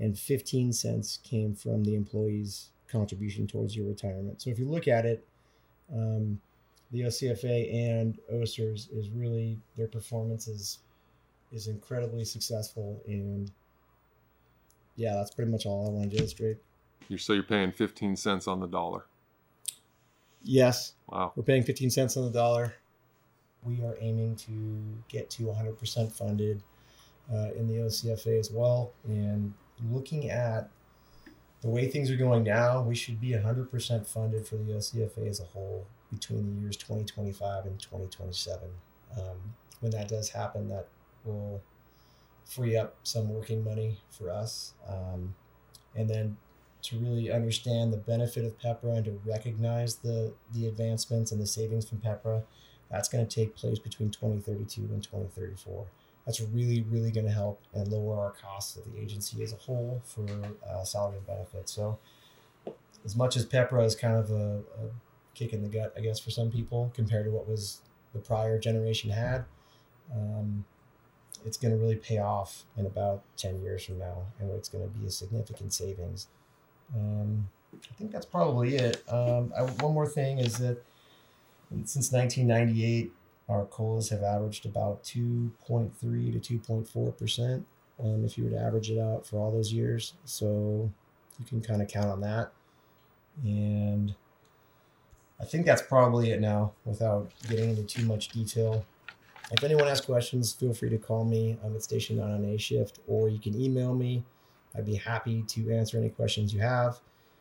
and 0.00 0.18
15 0.18 0.72
cents 0.72 1.18
came 1.22 1.54
from 1.54 1.84
the 1.84 1.94
employee's 1.94 2.70
contribution 2.88 3.46
towards 3.46 3.76
your 3.76 3.86
retirement. 3.86 4.40
So 4.40 4.50
if 4.50 4.58
you 4.58 4.66
look 4.68 4.88
at 4.88 5.04
it, 5.04 5.26
um, 5.92 6.40
the 6.90 7.02
OCFA 7.02 7.74
and 7.74 8.18
OCERS 8.32 8.88
is 8.96 9.10
really 9.10 9.58
their 9.76 9.88
performance 9.88 10.48
is 10.48 10.78
is 11.52 11.66
incredibly 11.66 12.24
successful 12.24 13.02
and 13.06 13.50
yeah, 14.96 15.14
that's 15.14 15.30
pretty 15.30 15.50
much 15.50 15.64
all 15.66 15.86
I 15.86 15.90
want 15.90 16.10
to 16.10 16.16
illustrate. 16.18 16.56
You're 17.08 17.18
so 17.18 17.32
you're 17.32 17.42
paying 17.42 17.72
15 17.72 18.16
cents 18.16 18.46
on 18.48 18.60
the 18.60 18.66
dollar. 18.66 19.04
Yes, 20.42 20.94
Wow. 21.08 21.32
we're 21.36 21.42
paying 21.42 21.62
15 21.62 21.90
cents 21.90 22.16
on 22.16 22.24
the 22.24 22.30
dollar. 22.30 22.74
We 23.64 23.82
are 23.82 23.96
aiming 24.00 24.36
to 24.36 24.80
get 25.08 25.30
to 25.30 25.44
100% 25.44 26.12
funded 26.12 26.62
uh, 27.32 27.50
in 27.56 27.66
the 27.66 27.74
OCFA 27.82 28.38
as 28.38 28.50
well. 28.50 28.92
And 29.06 29.52
looking 29.90 30.30
at 30.30 30.70
the 31.60 31.68
way 31.68 31.88
things 31.88 32.10
are 32.10 32.16
going 32.16 32.44
now, 32.44 32.82
we 32.82 32.94
should 32.94 33.20
be 33.20 33.30
100% 33.30 34.06
funded 34.06 34.46
for 34.46 34.56
the 34.56 34.72
OCFA 34.72 35.28
as 35.28 35.40
a 35.40 35.44
whole 35.44 35.86
between 36.12 36.46
the 36.46 36.60
years 36.60 36.76
2025 36.76 37.66
and 37.66 37.80
2027. 37.80 38.68
Um, 39.16 39.54
when 39.80 39.92
that 39.92 40.08
does 40.08 40.30
happen, 40.30 40.68
that 40.68 40.86
will 41.24 41.60
free 42.44 42.76
up 42.76 42.96
some 43.02 43.28
working 43.28 43.64
money 43.64 43.98
for 44.10 44.30
us. 44.30 44.72
Um, 44.88 45.34
and 45.94 46.08
then 46.08 46.36
to 46.82 46.96
really 46.98 47.30
understand 47.30 47.92
the 47.92 47.98
benefit 47.98 48.44
of 48.44 48.58
PEPRA 48.58 48.96
and 48.96 49.04
to 49.06 49.20
recognize 49.26 49.96
the, 49.96 50.32
the 50.54 50.66
advancements 50.66 51.32
and 51.32 51.40
the 51.40 51.46
savings 51.46 51.88
from 51.88 51.98
PEPRA, 51.98 52.44
that's 52.90 53.08
going 53.08 53.26
to 53.26 53.34
take 53.34 53.56
place 53.56 53.78
between 53.78 54.10
2032 54.10 54.82
and 54.82 55.02
2034. 55.02 55.86
That's 56.28 56.42
really, 56.42 56.84
really 56.90 57.10
going 57.10 57.24
to 57.24 57.32
help 57.32 57.58
and 57.72 57.88
lower 57.88 58.20
our 58.20 58.32
costs 58.32 58.76
of 58.76 58.84
the 58.84 59.00
agency 59.00 59.42
as 59.42 59.54
a 59.54 59.56
whole 59.56 60.02
for 60.04 60.26
uh, 60.68 60.84
salary 60.84 61.16
and 61.16 61.26
benefits. 61.26 61.72
So, 61.72 61.98
as 63.02 63.16
much 63.16 63.34
as 63.34 63.46
PEPRA 63.46 63.86
is 63.86 63.96
kind 63.96 64.14
of 64.14 64.30
a, 64.30 64.58
a 64.58 64.90
kick 65.34 65.54
in 65.54 65.62
the 65.62 65.70
gut, 65.70 65.94
I 65.96 66.00
guess, 66.00 66.20
for 66.20 66.30
some 66.30 66.50
people 66.50 66.92
compared 66.94 67.24
to 67.24 67.30
what 67.30 67.48
was 67.48 67.80
the 68.12 68.18
prior 68.18 68.58
generation 68.58 69.10
had, 69.10 69.46
um, 70.14 70.66
it's 71.46 71.56
going 71.56 71.72
to 71.72 71.80
really 71.80 71.96
pay 71.96 72.18
off 72.18 72.64
in 72.76 72.84
about 72.84 73.22
10 73.38 73.62
years 73.62 73.86
from 73.86 73.98
now, 73.98 74.26
and 74.38 74.50
it's 74.50 74.68
going 74.68 74.84
to 74.84 74.98
be 74.98 75.06
a 75.06 75.10
significant 75.10 75.72
savings. 75.72 76.26
Um, 76.94 77.48
I 77.74 77.94
think 77.94 78.12
that's 78.12 78.26
probably 78.26 78.76
it. 78.76 79.02
Um, 79.08 79.50
I, 79.56 79.62
one 79.62 79.94
more 79.94 80.06
thing 80.06 80.40
is 80.40 80.58
that 80.58 80.84
since 81.86 82.12
1998, 82.12 83.12
our 83.48 83.64
colas 83.66 84.10
have 84.10 84.22
averaged 84.22 84.66
about 84.66 85.02
2.3 85.04 85.92
to 86.42 86.58
2.4 86.58 87.18
percent. 87.18 87.66
Um, 88.02 88.24
if 88.24 88.38
you 88.38 88.44
were 88.44 88.50
to 88.50 88.58
average 88.58 88.90
it 88.90 89.00
out 89.00 89.26
for 89.26 89.38
all 89.38 89.50
those 89.50 89.72
years, 89.72 90.14
so 90.24 90.90
you 91.38 91.44
can 91.46 91.60
kind 91.60 91.82
of 91.82 91.88
count 91.88 92.08
on 92.08 92.20
that. 92.20 92.52
And 93.42 94.14
I 95.40 95.44
think 95.44 95.66
that's 95.66 95.82
probably 95.82 96.30
it 96.30 96.40
now, 96.40 96.72
without 96.84 97.32
getting 97.48 97.70
into 97.70 97.82
too 97.82 98.04
much 98.04 98.28
detail. 98.28 98.84
If 99.50 99.64
anyone 99.64 99.86
has 99.86 100.00
questions, 100.00 100.52
feel 100.52 100.74
free 100.74 100.90
to 100.90 100.98
call 100.98 101.24
me. 101.24 101.58
I'm 101.64 101.74
at 101.74 101.82
Station 101.82 102.18
9 102.18 102.30
on 102.30 102.44
A 102.44 102.58
shift, 102.58 103.00
or 103.08 103.28
you 103.28 103.38
can 103.38 103.60
email 103.60 103.94
me. 103.94 104.24
I'd 104.76 104.84
be 104.84 104.96
happy 104.96 105.42
to 105.42 105.72
answer 105.72 105.98
any 105.98 106.10
questions 106.10 106.52
you 106.52 106.60
have. 106.60 107.00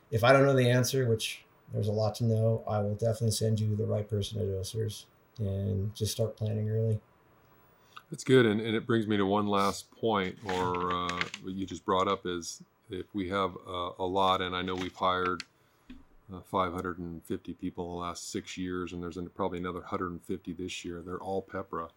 If 0.09 0.23
I 0.23 0.31
don't 0.31 0.45
know 0.45 0.55
the 0.55 0.69
answer, 0.69 1.07
which 1.07 1.43
there's 1.73 1.89
a 1.89 1.91
lot 1.91 2.15
to 2.15 2.23
know, 2.23 2.63
I 2.67 2.79
will 2.79 2.95
definitely 2.95 3.31
send 3.31 3.59
you 3.59 3.75
the 3.75 3.85
right 3.85 4.09
person 4.09 4.39
at 4.39 4.47
OCERS 4.47 5.05
and 5.39 5.93
just 5.95 6.11
start 6.11 6.35
planning 6.35 6.69
early. 6.69 6.99
That's 8.09 8.23
good, 8.23 8.45
and, 8.45 8.61
and 8.61 8.75
it 8.75 8.87
brings 8.87 9.07
me 9.07 9.17
to 9.17 9.25
one 9.25 9.47
last 9.47 9.91
point, 9.91 10.37
or 10.45 10.93
uh, 10.93 11.21
what 11.41 11.53
you 11.53 11.65
just 11.65 11.85
brought 11.85 12.07
up 12.07 12.25
is 12.25 12.61
if 12.89 13.05
we 13.13 13.27
have 13.29 13.51
uh, 13.67 13.91
a 13.99 14.05
lot, 14.05 14.41
and 14.41 14.55
I 14.55 14.61
know 14.61 14.75
we've 14.75 14.95
hired 14.95 15.43
uh, 16.33 16.39
550 16.49 17.53
people 17.53 17.85
in 17.85 17.91
the 17.91 17.97
last 17.97 18.31
six 18.31 18.57
years, 18.57 18.93
and 18.93 19.03
there's 19.03 19.17
probably 19.35 19.59
another 19.59 19.79
150 19.79 20.53
this 20.53 20.85
year. 20.85 21.01
They're 21.05 21.17
all 21.17 21.41
PEPRA. 21.41 21.89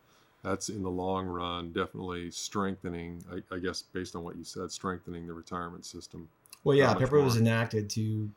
That's 0.43 0.69
in 0.69 0.83
the 0.83 0.91
long 0.91 1.27
run 1.27 1.73
definitely 1.73 2.31
strengthening, 2.31 3.23
I, 3.31 3.55
I 3.55 3.59
guess, 3.59 3.83
based 3.83 4.17
on 4.17 4.25
what 4.25 4.37
you 4.37 4.45
said, 4.45 4.73
strengthening 4.73 5.27
the 5.27 5.35
retirement 5.35 5.85
system. 5.85 6.29
Well, 6.65 6.77
yeah, 6.77 6.95
PEPRA 6.95 7.23
was 7.23 7.37
enacted 7.37 7.91
to 7.91 8.29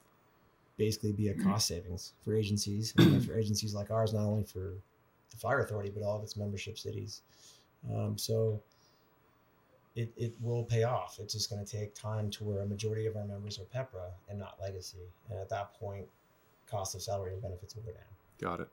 basically 0.77 1.13
be 1.13 1.29
a 1.29 1.33
cost 1.33 1.67
savings 1.67 2.13
for 2.23 2.35
agencies, 2.35 2.93
and 2.97 3.25
for 3.25 3.37
agencies 3.37 3.73
like 3.73 3.89
ours, 3.89 4.13
not 4.13 4.23
only 4.23 4.43
for 4.43 4.73
the 5.33 5.39
fire 5.39 5.59
authority 5.59 5.91
but 5.93 6.03
all 6.03 6.17
of 6.17 6.23
its 6.23 6.37
membership 6.37 6.77
cities. 6.77 7.21
Um, 7.93 8.17
so 8.17 8.61
it, 9.95 10.11
it 10.17 10.33
will 10.41 10.63
pay 10.63 10.83
off. 10.83 11.17
It's 11.19 11.33
just 11.33 11.49
going 11.49 11.63
to 11.63 11.77
take 11.77 11.93
time 11.93 12.29
to 12.31 12.43
where 12.43 12.61
a 12.61 12.65
majority 12.65 13.05
of 13.05 13.15
our 13.15 13.25
members 13.25 13.59
are 13.59 13.63
PEPRA 13.77 14.09
and 14.29 14.39
not 14.39 14.57
legacy, 14.61 14.97
and 15.29 15.39
at 15.39 15.49
that 15.49 15.73
point, 15.79 16.05
cost 16.69 16.95
of 16.95 17.01
salary 17.01 17.33
and 17.33 17.41
benefits 17.41 17.75
will 17.75 17.83
go 17.83 17.91
down. 17.91 18.01
Got 18.41 18.61
it. 18.61 18.69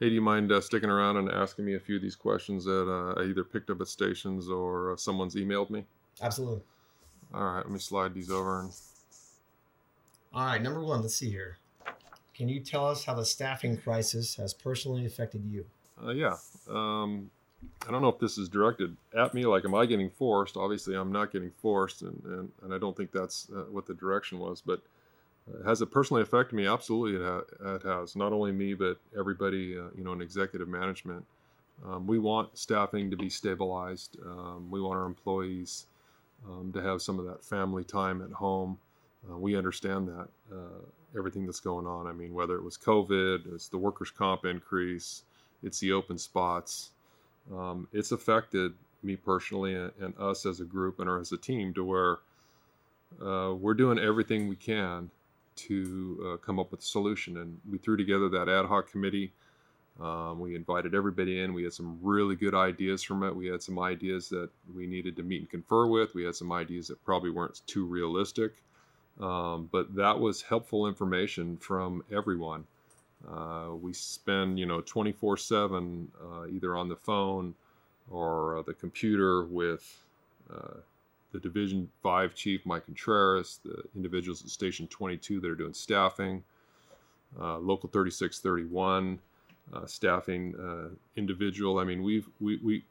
Hey, 0.00 0.08
do 0.08 0.14
you 0.14 0.22
mind 0.22 0.50
uh, 0.50 0.60
sticking 0.60 0.88
around 0.90 1.18
and 1.18 1.30
asking 1.30 1.66
me 1.66 1.74
a 1.74 1.80
few 1.80 1.96
of 1.96 2.02
these 2.02 2.16
questions 2.16 2.64
that 2.64 2.88
uh, 2.90 3.20
I 3.20 3.24
either 3.26 3.44
picked 3.44 3.70
up 3.70 3.80
at 3.80 3.88
stations 3.88 4.48
or 4.48 4.92
uh, 4.92 4.96
someone's 4.96 5.34
emailed 5.34 5.70
me? 5.70 5.84
Absolutely. 6.22 6.62
All 7.32 7.44
right, 7.44 7.64
let 7.64 7.70
me 7.70 7.78
slide 7.78 8.14
these 8.14 8.30
over 8.30 8.60
and 8.60 8.72
All 10.34 10.46
right, 10.46 10.60
number 10.60 10.80
one, 10.80 11.02
let's 11.02 11.14
see 11.14 11.30
here. 11.30 11.58
Can 12.34 12.48
you 12.48 12.60
tell 12.60 12.88
us 12.88 13.04
how 13.04 13.14
the 13.14 13.24
staffing 13.24 13.76
crisis 13.76 14.36
has 14.36 14.54
personally 14.54 15.04
affected 15.04 15.44
you? 15.44 15.66
Uh, 16.04 16.10
yeah. 16.10 16.36
Um, 16.68 17.30
I 17.86 17.90
don't 17.90 18.02
know 18.02 18.08
if 18.08 18.18
this 18.18 18.38
is 18.38 18.48
directed 18.48 18.96
at 19.16 19.34
me. 19.34 19.44
Like, 19.44 19.64
am 19.64 19.74
I 19.74 19.86
getting 19.86 20.10
forced? 20.10 20.56
Obviously, 20.56 20.94
I'm 20.94 21.12
not 21.12 21.32
getting 21.32 21.50
forced, 21.50 22.02
and, 22.02 22.22
and, 22.24 22.52
and 22.62 22.74
I 22.74 22.78
don't 22.78 22.96
think 22.96 23.12
that's 23.12 23.48
uh, 23.54 23.64
what 23.70 23.86
the 23.86 23.94
direction 23.94 24.38
was. 24.38 24.62
But 24.62 24.80
uh, 25.48 25.64
has 25.66 25.82
it 25.82 25.90
personally 25.90 26.22
affected 26.22 26.56
me? 26.56 26.66
Absolutely, 26.66 27.20
it, 27.20 27.26
ha- 27.26 27.74
it 27.74 27.82
has. 27.82 28.16
Not 28.16 28.32
only 28.32 28.52
me, 28.52 28.74
but 28.74 28.98
everybody, 29.18 29.76
uh, 29.78 29.88
you 29.96 30.04
know, 30.04 30.12
in 30.12 30.22
executive 30.22 30.68
management. 30.68 31.24
Um, 31.86 32.06
we 32.06 32.18
want 32.18 32.56
staffing 32.58 33.10
to 33.10 33.16
be 33.16 33.30
stabilized. 33.30 34.18
Um, 34.24 34.70
we 34.70 34.80
want 34.80 34.98
our 34.98 35.06
employees 35.06 35.86
um, 36.46 36.72
to 36.72 36.82
have 36.82 37.00
some 37.02 37.18
of 37.18 37.24
that 37.26 37.44
family 37.44 37.84
time 37.84 38.22
at 38.22 38.30
home. 38.30 38.78
Uh, 39.30 39.36
we 39.36 39.56
understand 39.56 40.08
that 40.08 40.28
uh, 40.52 40.80
everything 41.16 41.46
that's 41.46 41.60
going 41.60 41.86
on. 41.86 42.06
I 42.06 42.12
mean, 42.12 42.32
whether 42.34 42.56
it 42.56 42.62
was 42.62 42.76
COVID, 42.78 43.54
it's 43.54 43.68
the 43.68 43.78
workers' 43.78 44.10
comp 44.10 44.44
increase, 44.44 45.22
it's 45.62 45.80
the 45.80 45.92
open 45.92 46.18
spots. 46.18 46.90
Um, 47.54 47.88
it's 47.92 48.12
affected 48.12 48.72
me 49.02 49.16
personally 49.16 49.74
and, 49.74 49.92
and 50.00 50.14
us 50.18 50.46
as 50.46 50.60
a 50.60 50.64
group 50.64 51.00
and 51.00 51.08
or 51.08 51.18
as 51.18 51.32
a 51.32 51.36
team 51.38 51.72
to 51.74 51.84
where 51.84 52.18
uh, 53.20 53.54
we're 53.54 53.74
doing 53.74 53.98
everything 53.98 54.48
we 54.48 54.56
can 54.56 55.10
to 55.56 56.32
uh, 56.32 56.36
come 56.38 56.58
up 56.58 56.70
with 56.70 56.80
a 56.80 56.84
solution. 56.84 57.38
And 57.38 57.58
we 57.70 57.78
threw 57.78 57.96
together 57.96 58.28
that 58.30 58.48
ad 58.48 58.66
hoc 58.66 58.90
committee. 58.90 59.32
Um, 60.00 60.40
we 60.40 60.54
invited 60.54 60.94
everybody 60.94 61.40
in. 61.40 61.52
We 61.52 61.64
had 61.64 61.72
some 61.74 61.98
really 62.02 62.36
good 62.36 62.54
ideas 62.54 63.02
from 63.02 63.22
it. 63.22 63.34
We 63.34 63.46
had 63.46 63.62
some 63.62 63.78
ideas 63.78 64.28
that 64.30 64.48
we 64.74 64.86
needed 64.86 65.16
to 65.16 65.22
meet 65.22 65.40
and 65.40 65.50
confer 65.50 65.86
with. 65.86 66.14
We 66.14 66.24
had 66.24 66.34
some 66.34 66.52
ideas 66.52 66.88
that 66.88 67.04
probably 67.04 67.30
weren't 67.30 67.60
too 67.66 67.84
realistic. 67.84 68.52
Um, 69.20 69.68
but 69.70 69.94
that 69.96 70.18
was 70.18 70.40
helpful 70.40 70.86
information 70.86 71.58
from 71.58 72.02
everyone. 72.10 72.64
Uh, 73.28 73.74
we 73.80 73.92
spend, 73.92 74.58
you 74.58 74.66
know, 74.66 74.80
24 74.80 75.36
7 75.36 76.08
uh, 76.22 76.46
either 76.46 76.76
on 76.76 76.88
the 76.88 76.96
phone 76.96 77.54
or 78.10 78.58
uh, 78.58 78.62
the 78.62 78.74
computer 78.74 79.44
with 79.44 80.02
uh, 80.52 80.78
the 81.32 81.38
Division 81.38 81.88
5 82.02 82.34
Chief 82.34 82.64
Mike 82.64 82.86
Contreras, 82.86 83.60
the 83.64 83.82
individuals 83.94 84.42
at 84.42 84.48
Station 84.48 84.86
22 84.88 85.40
that 85.40 85.50
are 85.50 85.54
doing 85.54 85.74
staffing, 85.74 86.42
uh, 87.40 87.58
Local 87.58 87.88
3631, 87.88 89.18
uh, 89.72 89.86
staffing 89.86 90.54
individual. 91.16 91.78
I 91.78 91.84
mean, 91.84 92.02
we've, 92.02 92.28
we, 92.40 92.56
we, 92.56 92.84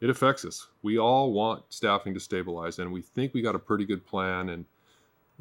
it 0.00 0.08
affects 0.08 0.44
us. 0.44 0.68
We 0.82 0.98
all 0.98 1.32
want 1.32 1.64
staffing 1.68 2.14
to 2.14 2.20
stabilize, 2.20 2.78
and 2.78 2.90
we 2.90 3.02
think 3.02 3.34
we 3.34 3.42
got 3.42 3.54
a 3.54 3.58
pretty 3.58 3.84
good 3.84 4.06
plan, 4.06 4.50
and 4.50 4.64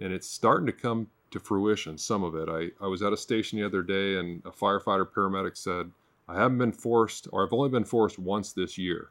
and 0.01 0.11
it's 0.11 0.27
starting 0.27 0.65
to 0.65 0.71
come 0.71 1.07
to 1.33 1.39
fruition. 1.39 1.97
Some 1.97 2.23
of 2.23 2.35
it. 2.35 2.49
I, 2.49 2.83
I 2.83 2.87
was 2.87 3.01
at 3.01 3.13
a 3.13 3.17
station 3.17 3.59
the 3.59 3.65
other 3.65 3.83
day, 3.83 4.17
and 4.17 4.41
a 4.45 4.51
firefighter 4.51 5.05
paramedic 5.05 5.57
said, 5.57 5.91
"I 6.27 6.35
haven't 6.35 6.59
been 6.59 6.71
forced, 6.71 7.27
or 7.31 7.45
I've 7.45 7.53
only 7.53 7.69
been 7.69 7.83
forced 7.83 8.17
once 8.17 8.53
this 8.53 8.77
year." 8.77 9.09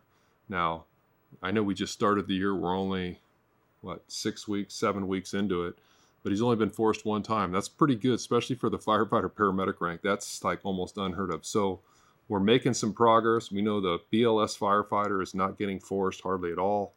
Now, 0.49 0.85
I 1.43 1.51
know 1.51 1.63
we 1.63 1.75
just 1.75 1.93
started 1.93 2.27
the 2.27 2.35
year. 2.35 2.55
We're 2.55 2.77
only 2.77 3.21
what 3.81 4.03
six 4.09 4.49
weeks, 4.49 4.75
seven 4.75 5.09
weeks 5.09 5.35
into 5.35 5.65
it, 5.65 5.77
but 6.23 6.31
he's 6.31 6.43
only 6.43 6.57
been 6.57 6.71
forced 6.71 7.05
one 7.05 7.23
time. 7.23 7.53
That's 7.53 7.69
pretty 7.69 7.97
good, 7.97 8.15
especially 8.15 8.57
for 8.57 8.71
the 8.71 8.79
firefighter 8.89 9.31
paramedic 9.31 9.81
rank. 9.81 10.01
That's 10.03 10.43
like 10.45 10.61
almost 10.65 10.97
unheard 10.97 11.33
of. 11.33 11.45
So 11.45 11.81
we're 12.29 12.41
making 12.41 12.75
some 12.75 12.93
progress. 12.93 13.51
We 13.51 13.63
know 13.63 13.81
the 13.81 13.99
BLS 14.13 14.59
firefighter 14.59 15.23
is 15.23 15.35
not 15.35 15.59
getting 15.59 15.81
forced 15.81 16.23
hardly 16.23 16.53
at 16.53 16.59
all. 16.59 16.95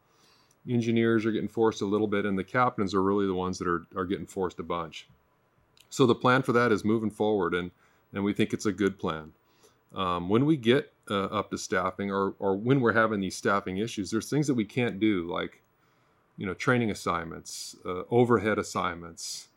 Engineers 0.68 1.26
are 1.26 1.32
getting 1.32 1.48
forced 1.48 1.82
a 1.82 1.86
little 1.86 2.08
bit, 2.08 2.26
and 2.26 2.38
the 2.38 2.44
captains 2.44 2.94
are 2.94 3.04
really 3.04 3.28
the 3.28 3.34
ones 3.34 3.60
that 3.60 3.68
are, 3.68 3.86
are 3.96 4.06
getting 4.06 4.26
forced 4.26 4.60
a 4.60 4.64
bunch. 4.64 5.08
So 5.90 6.06
the 6.06 6.16
plan 6.16 6.42
for 6.42 6.54
that 6.54 6.72
is 6.72 6.84
moving 6.84 7.12
forward, 7.12 7.54
and, 7.54 7.72
and 8.14 8.24
we 8.24 8.34
think 8.34 8.54
it's 8.54 8.66
a 8.66 8.72
good 8.72 8.98
plan. 8.98 9.34
Um, 9.94 10.28
when 10.28 10.46
we 10.46 10.58
get 10.58 10.92
uh, 11.10 11.26
up 11.26 11.52
to 11.52 11.58
staffing, 11.58 12.12
or, 12.12 12.34
or 12.40 12.56
when 12.56 12.82
we're 12.82 12.94
having 12.94 13.20
these 13.20 13.36
staffing 13.36 13.78
issues, 13.78 14.12
there's 14.12 14.30
things 14.30 14.48
that 14.48 14.56
we 14.56 14.66
can't 14.66 15.00
do, 15.00 15.30
like 15.32 15.62
you 16.38 16.46
know, 16.46 16.54
training 16.54 16.92
assignments, 16.92 17.76
uh, 17.86 18.04
overhead 18.12 18.60
assignments. 18.60 19.48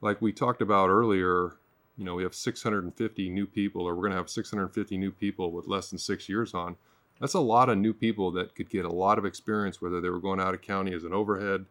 Like 0.00 0.22
we 0.22 0.32
talked 0.32 0.62
about 0.62 0.88
earlier, 0.88 1.56
you 1.96 2.04
know, 2.04 2.14
we 2.14 2.22
have 2.22 2.34
650 2.34 3.30
new 3.30 3.46
people, 3.46 3.82
or 3.82 3.94
we're 3.94 4.02
going 4.02 4.12
to 4.12 4.16
have 4.16 4.30
650 4.30 4.96
new 4.96 5.10
people 5.10 5.50
with 5.50 5.66
less 5.66 5.90
than 5.90 5.98
six 5.98 6.28
years 6.28 6.54
on. 6.54 6.76
That's 7.20 7.34
a 7.34 7.40
lot 7.40 7.68
of 7.68 7.78
new 7.78 7.92
people 7.92 8.30
that 8.32 8.54
could 8.54 8.70
get 8.70 8.86
a 8.86 8.92
lot 8.92 9.18
of 9.18 9.26
experience, 9.26 9.80
whether 9.82 10.00
they 10.00 10.08
were 10.08 10.20
going 10.20 10.40
out 10.40 10.54
of 10.54 10.62
county 10.62 10.94
as 10.94 11.04
an 11.04 11.12
overhead, 11.12 11.66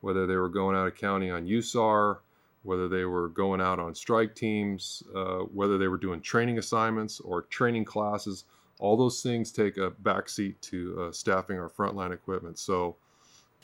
whether 0.00 0.26
they 0.26 0.36
were 0.36 0.48
going 0.48 0.76
out 0.76 0.86
of 0.86 0.94
county 0.94 1.30
on 1.30 1.46
USAR, 1.46 2.18
whether 2.62 2.88
they 2.88 3.04
were 3.04 3.28
going 3.28 3.60
out 3.60 3.78
on 3.78 3.94
strike 3.94 4.34
teams, 4.34 5.02
uh, 5.14 5.40
whether 5.40 5.78
they 5.78 5.88
were 5.88 5.98
doing 5.98 6.20
training 6.20 6.58
assignments 6.58 7.20
or 7.20 7.42
training 7.42 7.84
classes. 7.84 8.44
All 8.78 8.96
those 8.96 9.22
things 9.22 9.52
take 9.52 9.76
a 9.76 9.90
backseat 9.90 10.54
to 10.62 11.02
uh, 11.02 11.12
staffing 11.12 11.58
our 11.58 11.68
frontline 11.68 12.12
equipment. 12.12 12.58
So 12.58 12.96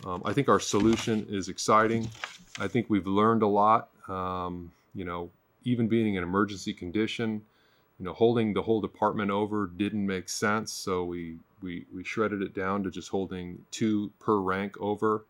um, 0.04 0.22
I 0.24 0.32
think 0.32 0.48
our 0.48 0.60
solution 0.60 1.26
is 1.28 1.48
exciting. 1.48 2.08
I 2.58 2.68
think 2.68 2.86
we've 2.88 3.06
learned 3.06 3.42
a 3.42 3.46
lot. 3.46 3.88
Um, 4.08 4.72
you 4.94 5.04
know, 5.04 5.30
even 5.64 5.88
being 5.88 6.16
an 6.16 6.22
emergency 6.22 6.72
condition, 6.72 7.42
you 8.00 8.06
know, 8.06 8.14
holding 8.14 8.54
the 8.54 8.62
whole 8.62 8.80
department 8.80 9.30
over 9.30 9.66
didn't 9.66 10.06
make 10.06 10.30
sense. 10.30 10.72
So 10.72 11.04
we 11.04 11.36
we 11.60 11.84
we 11.94 12.02
shredded 12.02 12.40
it 12.40 12.54
down 12.54 12.82
to 12.84 12.90
just 12.90 13.10
holding 13.10 13.58
two 13.70 14.10
per 14.18 14.38
rank 14.38 14.80
over. 14.80 15.26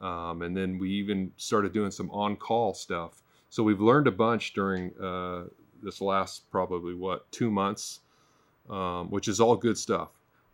Um, 0.00 0.42
and 0.42 0.56
then 0.56 0.78
we 0.78 0.90
even 0.90 1.30
started 1.36 1.72
doing 1.72 1.92
some 1.92 2.10
on-call 2.10 2.74
stuff. 2.74 3.22
So 3.48 3.62
we've 3.62 3.80
learned 3.80 4.08
a 4.08 4.10
bunch 4.10 4.54
during 4.54 4.92
uh, 5.00 5.44
this 5.82 6.00
last 6.00 6.50
probably 6.50 6.94
what 6.94 7.30
two 7.30 7.50
months, 7.50 8.00
um, 8.68 9.08
which 9.10 9.28
is 9.28 9.40
all 9.40 9.54
good 9.54 9.78
stuff. 9.78 10.08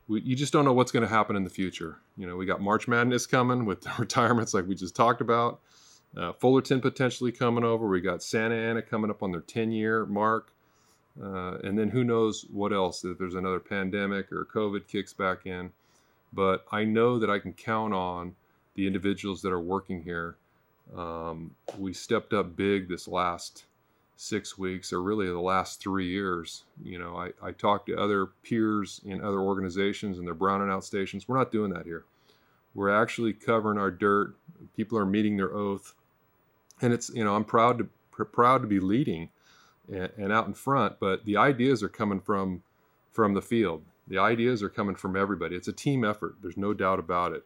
We, 0.08 0.20
you 0.22 0.36
just 0.36 0.52
don't 0.52 0.64
know 0.64 0.74
what's 0.74 0.92
going 0.92 1.04
to 1.04 1.08
happen 1.08 1.36
in 1.36 1.44
the 1.44 1.50
future. 1.50 1.98
You 2.18 2.26
know, 2.26 2.36
we 2.36 2.44
got 2.44 2.60
March 2.60 2.86
Madness 2.86 3.26
coming 3.26 3.64
with 3.64 3.80
the 3.82 3.92
retirements 3.98 4.52
like 4.52 4.66
we 4.66 4.74
just 4.74 4.94
talked 4.94 5.22
about. 5.22 5.60
Uh, 6.14 6.32
Fullerton 6.34 6.82
potentially 6.82 7.32
coming 7.32 7.64
over. 7.64 7.86
We 7.86 8.02
got 8.02 8.22
Santa 8.22 8.54
Ana 8.54 8.82
coming 8.82 9.10
up 9.10 9.22
on 9.22 9.32
their 9.32 9.42
10-year 9.42 10.04
mark. 10.06 10.52
Uh, 11.22 11.58
and 11.64 11.78
then 11.78 11.88
who 11.88 12.04
knows 12.04 12.46
what 12.52 12.72
else 12.72 13.04
if 13.04 13.18
there's 13.18 13.34
another 13.34 13.60
pandemic 13.60 14.30
or 14.30 14.44
COVID 14.44 14.86
kicks 14.86 15.12
back 15.12 15.46
in. 15.46 15.72
But 16.32 16.66
I 16.70 16.84
know 16.84 17.18
that 17.18 17.30
I 17.30 17.38
can 17.38 17.52
count 17.52 17.94
on 17.94 18.34
the 18.74 18.86
individuals 18.86 19.40
that 19.42 19.52
are 19.52 19.60
working 19.60 20.02
here. 20.02 20.36
Um, 20.94 21.52
we 21.78 21.92
stepped 21.92 22.32
up 22.32 22.56
big 22.56 22.88
this 22.88 23.08
last 23.08 23.64
six 24.16 24.56
weeks, 24.56 24.92
or 24.92 25.02
really 25.02 25.26
the 25.26 25.38
last 25.38 25.80
three 25.80 26.08
years. 26.08 26.64
You 26.82 26.98
know, 26.98 27.16
I, 27.16 27.32
I 27.42 27.52
talked 27.52 27.86
to 27.86 27.98
other 27.98 28.26
peers 28.42 29.00
in 29.04 29.22
other 29.22 29.40
organizations 29.40 30.18
and 30.18 30.26
they're 30.26 30.34
browning 30.34 30.70
out 30.70 30.84
stations. 30.84 31.28
We're 31.28 31.38
not 31.38 31.52
doing 31.52 31.72
that 31.72 31.84
here. 31.84 32.04
We're 32.74 32.90
actually 32.90 33.32
covering 33.32 33.78
our 33.78 33.90
dirt. 33.90 34.34
People 34.76 34.98
are 34.98 35.06
meeting 35.06 35.36
their 35.36 35.54
oath, 35.54 35.94
and 36.82 36.92
it's 36.92 37.08
you 37.10 37.24
know 37.24 37.34
I'm 37.34 37.44
proud 37.44 37.78
to 37.78 37.88
pr- 38.10 38.24
proud 38.24 38.60
to 38.62 38.68
be 38.68 38.80
leading 38.80 39.30
and, 39.88 40.10
and 40.16 40.32
out 40.32 40.46
in 40.46 40.54
front. 40.54 40.98
But 41.00 41.24
the 41.24 41.36
ideas 41.36 41.82
are 41.82 41.88
coming 41.88 42.20
from 42.20 42.62
from 43.12 43.34
the 43.34 43.42
field. 43.42 43.82
The 44.08 44.18
ideas 44.18 44.62
are 44.62 44.68
coming 44.68 44.94
from 44.94 45.16
everybody. 45.16 45.56
It's 45.56 45.68
a 45.68 45.72
team 45.72 46.04
effort. 46.04 46.36
There's 46.40 46.56
no 46.56 46.72
doubt 46.74 46.98
about 46.98 47.32
it 47.32 47.44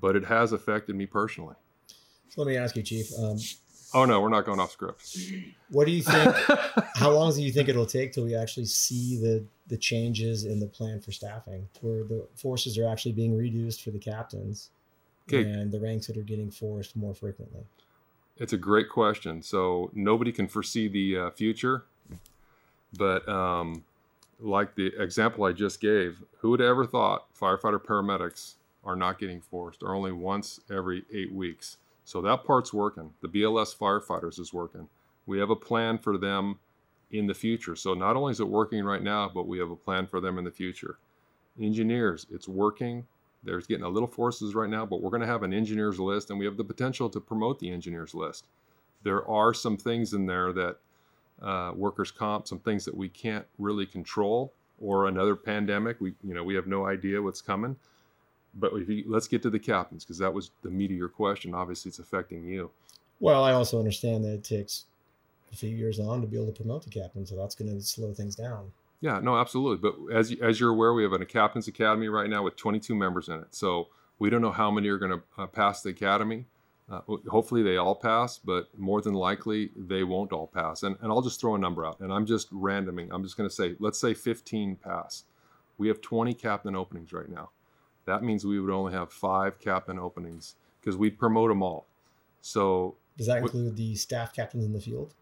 but 0.00 0.16
it 0.16 0.24
has 0.24 0.52
affected 0.52 0.96
me 0.96 1.06
personally. 1.06 1.54
So 2.28 2.42
let 2.42 2.48
me 2.48 2.56
ask 2.56 2.76
you, 2.76 2.82
Chief. 2.82 3.10
Um, 3.18 3.36
oh 3.94 4.04
no, 4.04 4.20
we're 4.20 4.28
not 4.28 4.46
going 4.46 4.60
off 4.60 4.70
script. 4.70 5.16
What 5.70 5.86
do 5.86 5.92
you 5.92 6.02
think? 6.02 6.34
how 6.94 7.10
long 7.10 7.32
do 7.34 7.42
you 7.42 7.52
think 7.52 7.68
it'll 7.68 7.86
take 7.86 8.12
till 8.12 8.24
we 8.24 8.34
actually 8.34 8.66
see 8.66 9.18
the 9.18 9.44
the 9.66 9.76
changes 9.76 10.44
in 10.44 10.58
the 10.58 10.66
plan 10.66 11.00
for 11.00 11.12
staffing, 11.12 11.68
where 11.80 12.04
the 12.04 12.26
forces 12.34 12.78
are 12.78 12.88
actually 12.88 13.12
being 13.12 13.36
reduced 13.36 13.82
for 13.82 13.90
the 13.90 13.98
captains, 13.98 14.70
okay. 15.28 15.42
and 15.42 15.70
the 15.70 15.80
ranks 15.80 16.06
that 16.06 16.16
are 16.16 16.22
getting 16.22 16.50
forced 16.50 16.96
more 16.96 17.14
frequently? 17.14 17.62
It's 18.40 18.54
a 18.54 18.58
great 18.58 18.88
question. 18.88 19.42
So 19.42 19.90
nobody 19.94 20.32
can 20.32 20.48
foresee 20.48 20.88
the 20.88 21.26
uh, 21.26 21.30
future, 21.30 21.84
but 22.96 23.28
um, 23.28 23.84
like 24.40 24.74
the 24.74 24.86
example 25.00 25.44
I 25.44 25.52
just 25.52 25.80
gave, 25.80 26.22
who 26.38 26.50
would 26.50 26.62
ever 26.62 26.86
thought 26.86 27.26
firefighter 27.38 27.78
paramedics 27.78 28.54
are 28.82 28.96
not 28.96 29.18
getting 29.18 29.42
forced, 29.42 29.82
or 29.82 29.94
only 29.94 30.10
once 30.10 30.58
every 30.70 31.04
eight 31.12 31.32
weeks. 31.32 31.76
So 32.06 32.22
that 32.22 32.44
part's 32.44 32.72
working. 32.72 33.12
The 33.20 33.28
BLS 33.28 33.76
firefighters 33.76 34.40
is 34.40 34.54
working. 34.54 34.88
We 35.26 35.38
have 35.38 35.50
a 35.50 35.56
plan 35.56 35.98
for 35.98 36.16
them 36.16 36.58
in 37.10 37.26
the 37.26 37.34
future. 37.34 37.76
So 37.76 37.92
not 37.92 38.16
only 38.16 38.32
is 38.32 38.40
it 38.40 38.48
working 38.48 38.82
right 38.84 39.02
now, 39.02 39.30
but 39.32 39.46
we 39.46 39.58
have 39.58 39.70
a 39.70 39.76
plan 39.76 40.06
for 40.06 40.18
them 40.18 40.38
in 40.38 40.44
the 40.44 40.50
future. 40.50 40.96
Engineers, 41.60 42.26
it's 42.30 42.48
working. 42.48 43.06
There's 43.42 43.66
getting 43.66 43.84
a 43.84 43.88
little 43.88 44.08
forces 44.08 44.54
right 44.54 44.68
now, 44.68 44.84
but 44.84 45.00
we're 45.00 45.10
going 45.10 45.22
to 45.22 45.26
have 45.26 45.42
an 45.42 45.54
engineers 45.54 45.98
list, 45.98 46.30
and 46.30 46.38
we 46.38 46.44
have 46.44 46.56
the 46.56 46.64
potential 46.64 47.08
to 47.10 47.20
promote 47.20 47.58
the 47.58 47.70
engineers 47.70 48.14
list. 48.14 48.46
There 49.02 49.26
are 49.26 49.54
some 49.54 49.76
things 49.76 50.12
in 50.12 50.26
there 50.26 50.52
that 50.52 50.76
uh, 51.40 51.72
workers' 51.74 52.10
comp, 52.10 52.46
some 52.46 52.58
things 52.58 52.84
that 52.84 52.94
we 52.94 53.08
can't 53.08 53.46
really 53.58 53.86
control, 53.86 54.52
or 54.78 55.06
another 55.06 55.36
pandemic. 55.36 56.00
We, 56.00 56.14
you 56.22 56.34
know, 56.34 56.44
we 56.44 56.54
have 56.54 56.66
no 56.66 56.86
idea 56.86 57.22
what's 57.22 57.40
coming. 57.40 57.76
But 58.54 58.72
if 58.74 58.88
you, 58.88 59.04
let's 59.06 59.28
get 59.28 59.42
to 59.42 59.50
the 59.50 59.58
captains 59.58 60.04
because 60.04 60.18
that 60.18 60.34
was 60.34 60.50
the 60.62 60.70
meat 60.70 60.90
of 60.90 60.96
your 60.96 61.08
question. 61.08 61.54
Obviously, 61.54 61.90
it's 61.90 61.98
affecting 61.98 62.44
you. 62.44 62.70
Well, 63.20 63.44
I 63.44 63.52
also 63.52 63.78
understand 63.78 64.24
that 64.24 64.32
it 64.32 64.44
takes 64.44 64.84
a 65.52 65.56
few 65.56 65.70
years 65.70 66.00
on 66.00 66.20
to 66.20 66.26
be 66.26 66.36
able 66.36 66.46
to 66.46 66.52
promote 66.52 66.84
the 66.84 66.90
captain, 66.90 67.26
so 67.26 67.36
that's 67.36 67.54
going 67.54 67.74
to 67.74 67.80
slow 67.82 68.12
things 68.12 68.34
down. 68.34 68.72
Yeah, 69.00 69.18
no, 69.20 69.36
absolutely. 69.36 69.78
But 69.78 70.14
as 70.14 70.34
as 70.42 70.60
you're 70.60 70.70
aware, 70.70 70.92
we 70.92 71.02
have 71.02 71.12
a 71.12 71.24
captains 71.24 71.68
academy 71.68 72.08
right 72.08 72.28
now 72.28 72.42
with 72.42 72.56
22 72.56 72.94
members 72.94 73.28
in 73.28 73.40
it. 73.40 73.54
So 73.54 73.88
we 74.18 74.30
don't 74.30 74.42
know 74.42 74.52
how 74.52 74.70
many 74.70 74.88
are 74.88 74.98
going 74.98 75.12
to 75.12 75.22
uh, 75.38 75.46
pass 75.46 75.82
the 75.82 75.90
academy. 75.90 76.46
Uh, 76.90 77.00
hopefully 77.28 77.62
they 77.62 77.76
all 77.76 77.94
pass, 77.94 78.38
but 78.38 78.66
more 78.76 79.00
than 79.00 79.14
likely 79.14 79.70
they 79.76 80.02
won't 80.02 80.32
all 80.32 80.48
pass. 80.48 80.82
And, 80.82 80.96
and 81.00 81.12
I'll 81.12 81.22
just 81.22 81.40
throw 81.40 81.54
a 81.54 81.58
number 81.58 81.86
out, 81.86 82.00
and 82.00 82.12
I'm 82.12 82.26
just 82.26 82.52
randoming. 82.52 83.08
I'm 83.12 83.22
just 83.22 83.36
going 83.36 83.48
to 83.48 83.54
say, 83.54 83.76
let's 83.78 83.98
say 83.98 84.12
15 84.12 84.76
pass. 84.76 85.24
We 85.78 85.86
have 85.86 86.00
20 86.00 86.34
captain 86.34 86.74
openings 86.74 87.12
right 87.12 87.28
now. 87.28 87.50
That 88.06 88.24
means 88.24 88.44
we 88.44 88.58
would 88.58 88.72
only 88.72 88.92
have 88.92 89.12
five 89.12 89.60
captain 89.60 90.00
openings 90.00 90.56
because 90.80 90.96
we'd 90.96 91.16
promote 91.16 91.48
them 91.48 91.62
all. 91.62 91.86
So 92.40 92.96
does 93.16 93.28
that 93.28 93.38
include 93.38 93.76
the 93.76 93.94
staff 93.94 94.34
captains 94.34 94.64
in 94.64 94.72
the 94.72 94.80
field? 94.80 95.14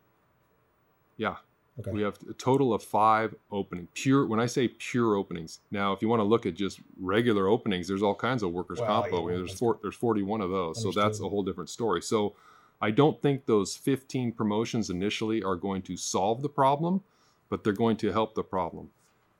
Yeah. 1.16 1.36
Okay. 1.80 1.92
We 1.92 2.02
have 2.02 2.18
a 2.28 2.32
total 2.32 2.74
of 2.74 2.82
five 2.82 3.34
openings. 3.52 3.88
Pure. 3.94 4.26
When 4.26 4.40
I 4.40 4.46
say 4.46 4.68
pure 4.68 5.14
openings, 5.14 5.60
now 5.70 5.92
if 5.92 6.02
you 6.02 6.08
want 6.08 6.20
to 6.20 6.24
look 6.24 6.44
at 6.44 6.54
just 6.54 6.80
regular 6.98 7.46
openings, 7.46 7.86
there's 7.86 8.02
all 8.02 8.16
kinds 8.16 8.42
of 8.42 8.50
workers' 8.52 8.80
well, 8.80 9.02
comp. 9.02 9.26
There's 9.28 9.56
four, 9.56 9.78
there's 9.82 9.94
41 9.94 10.40
of 10.40 10.50
those, 10.50 10.78
Understood. 10.78 10.94
so 10.94 11.00
that's 11.00 11.20
a 11.20 11.28
whole 11.28 11.44
different 11.44 11.70
story. 11.70 12.02
So 12.02 12.34
I 12.80 12.90
don't 12.90 13.20
think 13.22 13.46
those 13.46 13.76
15 13.76 14.32
promotions 14.32 14.90
initially 14.90 15.42
are 15.42 15.56
going 15.56 15.82
to 15.82 15.96
solve 15.96 16.42
the 16.42 16.48
problem, 16.48 17.02
but 17.48 17.62
they're 17.62 17.72
going 17.72 17.96
to 17.98 18.12
help 18.12 18.34
the 18.34 18.42
problem. 18.42 18.90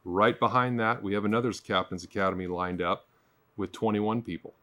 Right 0.05 0.38
behind 0.38 0.79
that, 0.81 1.03
we 1.03 1.14
have 1.14 1.24
another 1.24 1.53
captain's 1.53 2.05
academy 2.05 2.46
lined 2.46 2.81
up 2.81 3.07
with 3.57 3.72
21 3.72 4.22
people. 4.22 4.55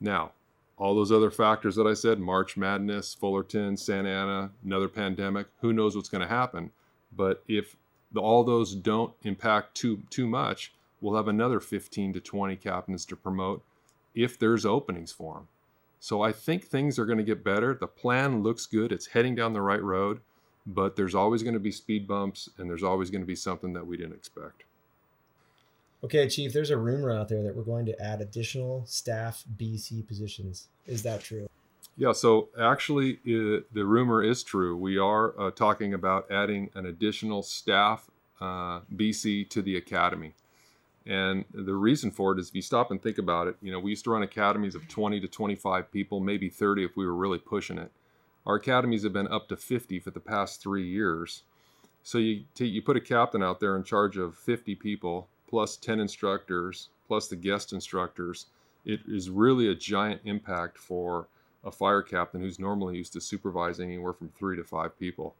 Now, 0.00 0.32
all 0.76 0.94
those 0.94 1.10
other 1.10 1.30
factors 1.30 1.74
that 1.76 1.86
I 1.86 1.94
said 1.94 2.18
March 2.18 2.56
Madness, 2.56 3.14
Fullerton, 3.14 3.76
Santa 3.76 4.10
Ana, 4.10 4.50
another 4.64 4.88
pandemic 4.88 5.46
who 5.60 5.72
knows 5.72 5.96
what's 5.96 6.08
going 6.08 6.22
to 6.22 6.28
happen. 6.28 6.70
But 7.16 7.42
if 7.48 7.76
the, 8.12 8.20
all 8.20 8.44
those 8.44 8.74
don't 8.74 9.14
impact 9.22 9.74
too, 9.74 10.02
too 10.10 10.26
much, 10.26 10.72
we'll 11.00 11.16
have 11.16 11.28
another 11.28 11.60
15 11.60 12.12
to 12.14 12.20
20 12.20 12.56
captains 12.56 13.04
to 13.06 13.16
promote 13.16 13.62
if 14.14 14.38
there's 14.38 14.66
openings 14.66 15.12
for 15.12 15.34
them. 15.34 15.48
So 16.00 16.22
I 16.22 16.32
think 16.32 16.64
things 16.64 16.98
are 16.98 17.06
going 17.06 17.18
to 17.18 17.24
get 17.24 17.42
better. 17.42 17.74
The 17.74 17.86
plan 17.86 18.42
looks 18.42 18.66
good, 18.66 18.92
it's 18.92 19.06
heading 19.08 19.34
down 19.34 19.52
the 19.52 19.62
right 19.62 19.82
road, 19.82 20.20
but 20.66 20.96
there's 20.96 21.14
always 21.14 21.42
going 21.42 21.54
to 21.54 21.60
be 21.60 21.72
speed 21.72 22.06
bumps 22.06 22.48
and 22.58 22.68
there's 22.68 22.82
always 22.82 23.10
going 23.10 23.22
to 23.22 23.26
be 23.26 23.36
something 23.36 23.72
that 23.72 23.86
we 23.86 23.96
didn't 23.96 24.14
expect. 24.14 24.64
Okay, 26.04 26.28
Chief, 26.28 26.52
there's 26.52 26.70
a 26.70 26.76
rumor 26.76 27.10
out 27.10 27.28
there 27.28 27.42
that 27.42 27.56
we're 27.56 27.62
going 27.62 27.86
to 27.86 28.00
add 28.02 28.20
additional 28.20 28.84
staff 28.86 29.44
BC 29.58 30.06
positions. 30.06 30.68
Is 30.86 31.02
that 31.02 31.22
true? 31.22 31.48
Yeah, 31.98 32.12
so 32.12 32.50
actually, 32.60 33.18
the 33.24 33.84
rumor 33.86 34.22
is 34.22 34.42
true. 34.42 34.76
We 34.76 34.98
are 34.98 35.38
uh, 35.40 35.50
talking 35.50 35.94
about 35.94 36.30
adding 36.30 36.70
an 36.74 36.84
additional 36.84 37.42
staff 37.42 38.10
uh, 38.38 38.80
BC 38.94 39.48
to 39.50 39.62
the 39.62 39.76
academy. 39.76 40.34
And 41.06 41.44
the 41.54 41.74
reason 41.74 42.10
for 42.10 42.32
it 42.32 42.40
is 42.40 42.48
if 42.48 42.54
you 42.54 42.62
stop 42.62 42.90
and 42.90 43.00
think 43.00 43.16
about 43.16 43.46
it, 43.46 43.56
you 43.62 43.72
know, 43.72 43.78
we 43.78 43.90
used 43.90 44.04
to 44.04 44.10
run 44.10 44.22
academies 44.22 44.74
of 44.74 44.88
20 44.88 45.20
to 45.20 45.28
25 45.28 45.90
people, 45.90 46.20
maybe 46.20 46.50
30 46.50 46.84
if 46.84 46.96
we 46.96 47.06
were 47.06 47.14
really 47.14 47.38
pushing 47.38 47.78
it. 47.78 47.92
Our 48.44 48.56
academies 48.56 49.04
have 49.04 49.12
been 49.12 49.28
up 49.28 49.48
to 49.48 49.56
50 49.56 50.00
for 50.00 50.10
the 50.10 50.20
past 50.20 50.60
three 50.60 50.86
years. 50.86 51.44
So 52.02 52.18
you, 52.18 52.44
t- 52.54 52.66
you 52.66 52.82
put 52.82 52.96
a 52.96 53.00
captain 53.00 53.42
out 53.42 53.60
there 53.60 53.76
in 53.76 53.84
charge 53.84 54.16
of 54.16 54.36
50 54.36 54.74
people 54.74 55.28
plus 55.48 55.76
10 55.76 56.00
instructors, 56.00 56.88
plus 57.06 57.28
the 57.28 57.36
guest 57.36 57.72
instructors, 57.72 58.46
it 58.84 59.00
is 59.08 59.30
really 59.30 59.68
a 59.68 59.74
giant 59.74 60.20
impact 60.24 60.76
for 60.76 61.28
a 61.66 61.70
fire 61.72 62.00
captain 62.00 62.40
who's 62.40 62.58
normally 62.58 62.96
used 62.96 63.12
to 63.12 63.20
supervising 63.20 63.90
anywhere 63.90 64.12
from 64.12 64.30
three 64.30 64.56
to 64.56 64.64
five 64.64 64.98
people. 64.98 65.34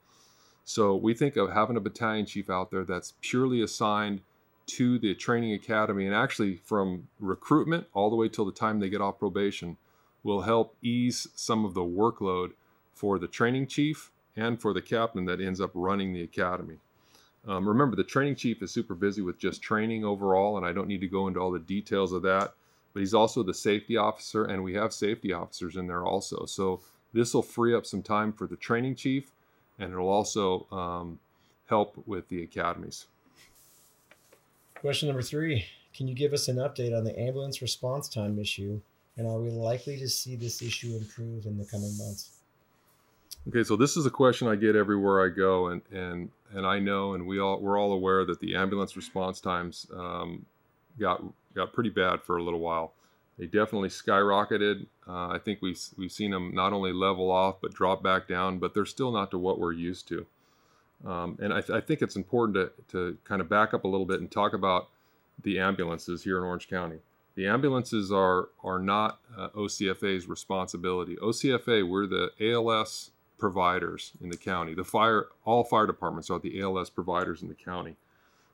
So 0.64 0.96
we 0.96 1.14
think 1.14 1.36
of 1.36 1.52
having 1.52 1.76
a 1.76 1.80
battalion 1.80 2.26
chief 2.26 2.50
out 2.50 2.72
there 2.72 2.84
that's 2.84 3.14
purely 3.22 3.62
assigned 3.62 4.20
to 4.66 4.98
the 4.98 5.14
training 5.14 5.52
academy 5.52 6.06
and 6.06 6.14
actually 6.14 6.56
from 6.56 7.06
recruitment 7.20 7.86
all 7.94 8.10
the 8.10 8.16
way 8.16 8.28
till 8.28 8.44
the 8.44 8.52
time 8.52 8.80
they 8.80 8.88
get 8.88 9.00
off 9.00 9.18
probation 9.18 9.76
will 10.24 10.42
help 10.42 10.74
ease 10.82 11.28
some 11.36 11.64
of 11.64 11.74
the 11.74 11.84
workload 11.84 12.50
for 12.92 13.18
the 13.18 13.28
training 13.28 13.68
chief 13.68 14.10
and 14.36 14.60
for 14.60 14.72
the 14.72 14.82
captain 14.82 15.24
that 15.26 15.40
ends 15.40 15.60
up 15.60 15.70
running 15.72 16.12
the 16.12 16.22
academy. 16.22 16.78
Um, 17.46 17.68
remember, 17.68 17.94
the 17.94 18.02
training 18.02 18.34
chief 18.34 18.60
is 18.60 18.72
super 18.72 18.96
busy 18.96 19.22
with 19.22 19.38
just 19.38 19.62
training 19.62 20.04
overall, 20.04 20.56
and 20.56 20.66
I 20.66 20.72
don't 20.72 20.88
need 20.88 21.00
to 21.02 21.06
go 21.06 21.28
into 21.28 21.38
all 21.38 21.52
the 21.52 21.60
details 21.60 22.12
of 22.12 22.22
that. 22.22 22.54
But 22.96 23.00
he's 23.00 23.12
also 23.12 23.42
the 23.42 23.52
safety 23.52 23.98
officer, 23.98 24.46
and 24.46 24.64
we 24.64 24.72
have 24.72 24.90
safety 24.90 25.30
officers 25.30 25.76
in 25.76 25.86
there 25.86 26.06
also. 26.06 26.46
So 26.46 26.80
this 27.12 27.34
will 27.34 27.42
free 27.42 27.74
up 27.74 27.84
some 27.84 28.00
time 28.00 28.32
for 28.32 28.46
the 28.46 28.56
training 28.56 28.94
chief, 28.94 29.32
and 29.78 29.92
it'll 29.92 30.08
also 30.08 30.66
um, 30.72 31.18
help 31.68 32.02
with 32.06 32.26
the 32.30 32.42
academies. 32.42 33.04
Question 34.76 35.08
number 35.08 35.20
three 35.20 35.66
Can 35.94 36.08
you 36.08 36.14
give 36.14 36.32
us 36.32 36.48
an 36.48 36.56
update 36.56 36.96
on 36.96 37.04
the 37.04 37.14
ambulance 37.20 37.60
response 37.60 38.08
time 38.08 38.38
issue? 38.38 38.80
And 39.18 39.26
are 39.26 39.40
we 39.40 39.50
likely 39.50 39.98
to 39.98 40.08
see 40.08 40.34
this 40.34 40.62
issue 40.62 40.96
improve 40.96 41.44
in 41.44 41.58
the 41.58 41.66
coming 41.66 41.94
months? 41.98 42.30
Okay, 43.46 43.62
so 43.62 43.76
this 43.76 43.98
is 43.98 44.06
a 44.06 44.10
question 44.10 44.48
I 44.48 44.56
get 44.56 44.74
everywhere 44.74 45.22
I 45.22 45.28
go, 45.28 45.66
and 45.66 45.82
and 45.92 46.30
and 46.54 46.66
I 46.66 46.78
know, 46.78 47.12
and 47.12 47.26
we 47.26 47.40
all 47.40 47.60
we're 47.60 47.78
all 47.78 47.92
aware 47.92 48.24
that 48.24 48.40
the 48.40 48.56
ambulance 48.56 48.96
response 48.96 49.38
times 49.38 49.86
um, 49.94 50.46
got 50.98 51.22
got 51.54 51.72
pretty 51.72 51.90
bad 51.90 52.22
for 52.22 52.36
a 52.36 52.42
little 52.42 52.60
while. 52.60 52.92
They 53.38 53.46
definitely 53.46 53.90
skyrocketed. 53.90 54.86
Uh, 55.06 55.28
I 55.28 55.38
think 55.42 55.60
we've 55.60 55.80
we've 55.96 56.12
seen 56.12 56.30
them 56.30 56.54
not 56.54 56.72
only 56.72 56.92
level 56.92 57.30
off 57.30 57.56
but 57.60 57.74
drop 57.74 58.02
back 58.02 58.28
down, 58.28 58.58
but 58.58 58.74
they're 58.74 58.86
still 58.86 59.12
not 59.12 59.30
to 59.32 59.38
what 59.38 59.58
we're 59.58 59.72
used 59.72 60.08
to. 60.08 60.26
Um, 61.04 61.38
and 61.40 61.52
I, 61.52 61.60
th- 61.60 61.76
I, 61.76 61.80
think 61.82 62.00
it's 62.00 62.16
important 62.16 62.56
to, 62.56 62.92
to 62.92 63.18
kind 63.24 63.42
of 63.42 63.50
back 63.50 63.74
up 63.74 63.84
a 63.84 63.88
little 63.88 64.06
bit 64.06 64.20
and 64.20 64.30
talk 64.30 64.54
about 64.54 64.88
the 65.42 65.58
ambulances 65.58 66.24
here 66.24 66.38
in 66.38 66.44
Orange 66.44 66.70
County. 66.70 67.00
The 67.34 67.46
ambulances 67.46 68.10
are 68.10 68.48
are 68.64 68.78
not 68.78 69.20
uh, 69.36 69.50
OCFA's 69.50 70.26
responsibility. 70.26 71.16
OCFA, 71.16 71.86
we're 71.86 72.06
the 72.06 72.30
ALS 72.40 73.10
providers 73.38 74.12
in 74.22 74.30
the 74.30 74.38
county. 74.38 74.74
The 74.74 74.84
fire, 74.84 75.26
all 75.44 75.62
fire 75.62 75.86
departments 75.86 76.30
are 76.30 76.38
the 76.38 76.60
ALS 76.60 76.88
providers 76.88 77.42
in 77.42 77.48
the 77.48 77.54
county. 77.54 77.96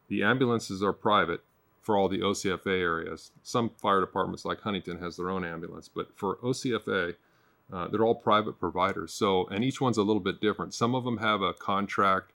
The 0.09 0.25
ambulances 0.25 0.83
are 0.83 0.93
private 0.93 1.43
for 1.83 1.97
all 1.97 2.09
the 2.09 2.21
OCFA 2.21 2.81
areas. 2.81 3.33
Some 3.43 3.71
fire 3.71 4.01
departments, 4.01 4.45
like 4.45 4.61
Huntington, 4.61 5.01
has 5.01 5.17
their 5.17 5.31
own 5.31 5.45
ambulance, 5.45 5.89
but 5.89 6.17
for 6.17 6.37
OCFA, 6.37 7.17
uh, 7.73 7.89
they're 7.89 8.05
all 8.05 8.15
private 8.15 8.59
providers. 8.59 9.13
So, 9.13 9.47
and 9.47 9.65
each 9.65 9.81
one's 9.81 9.99
a 9.99 10.03
little 10.03 10.21
bit 10.21 10.41
different. 10.41 10.75
Some 10.75 10.95
of 10.95 11.05
them 11.05 11.19
have 11.19 11.43
a 11.43 11.53
contract 11.53 12.33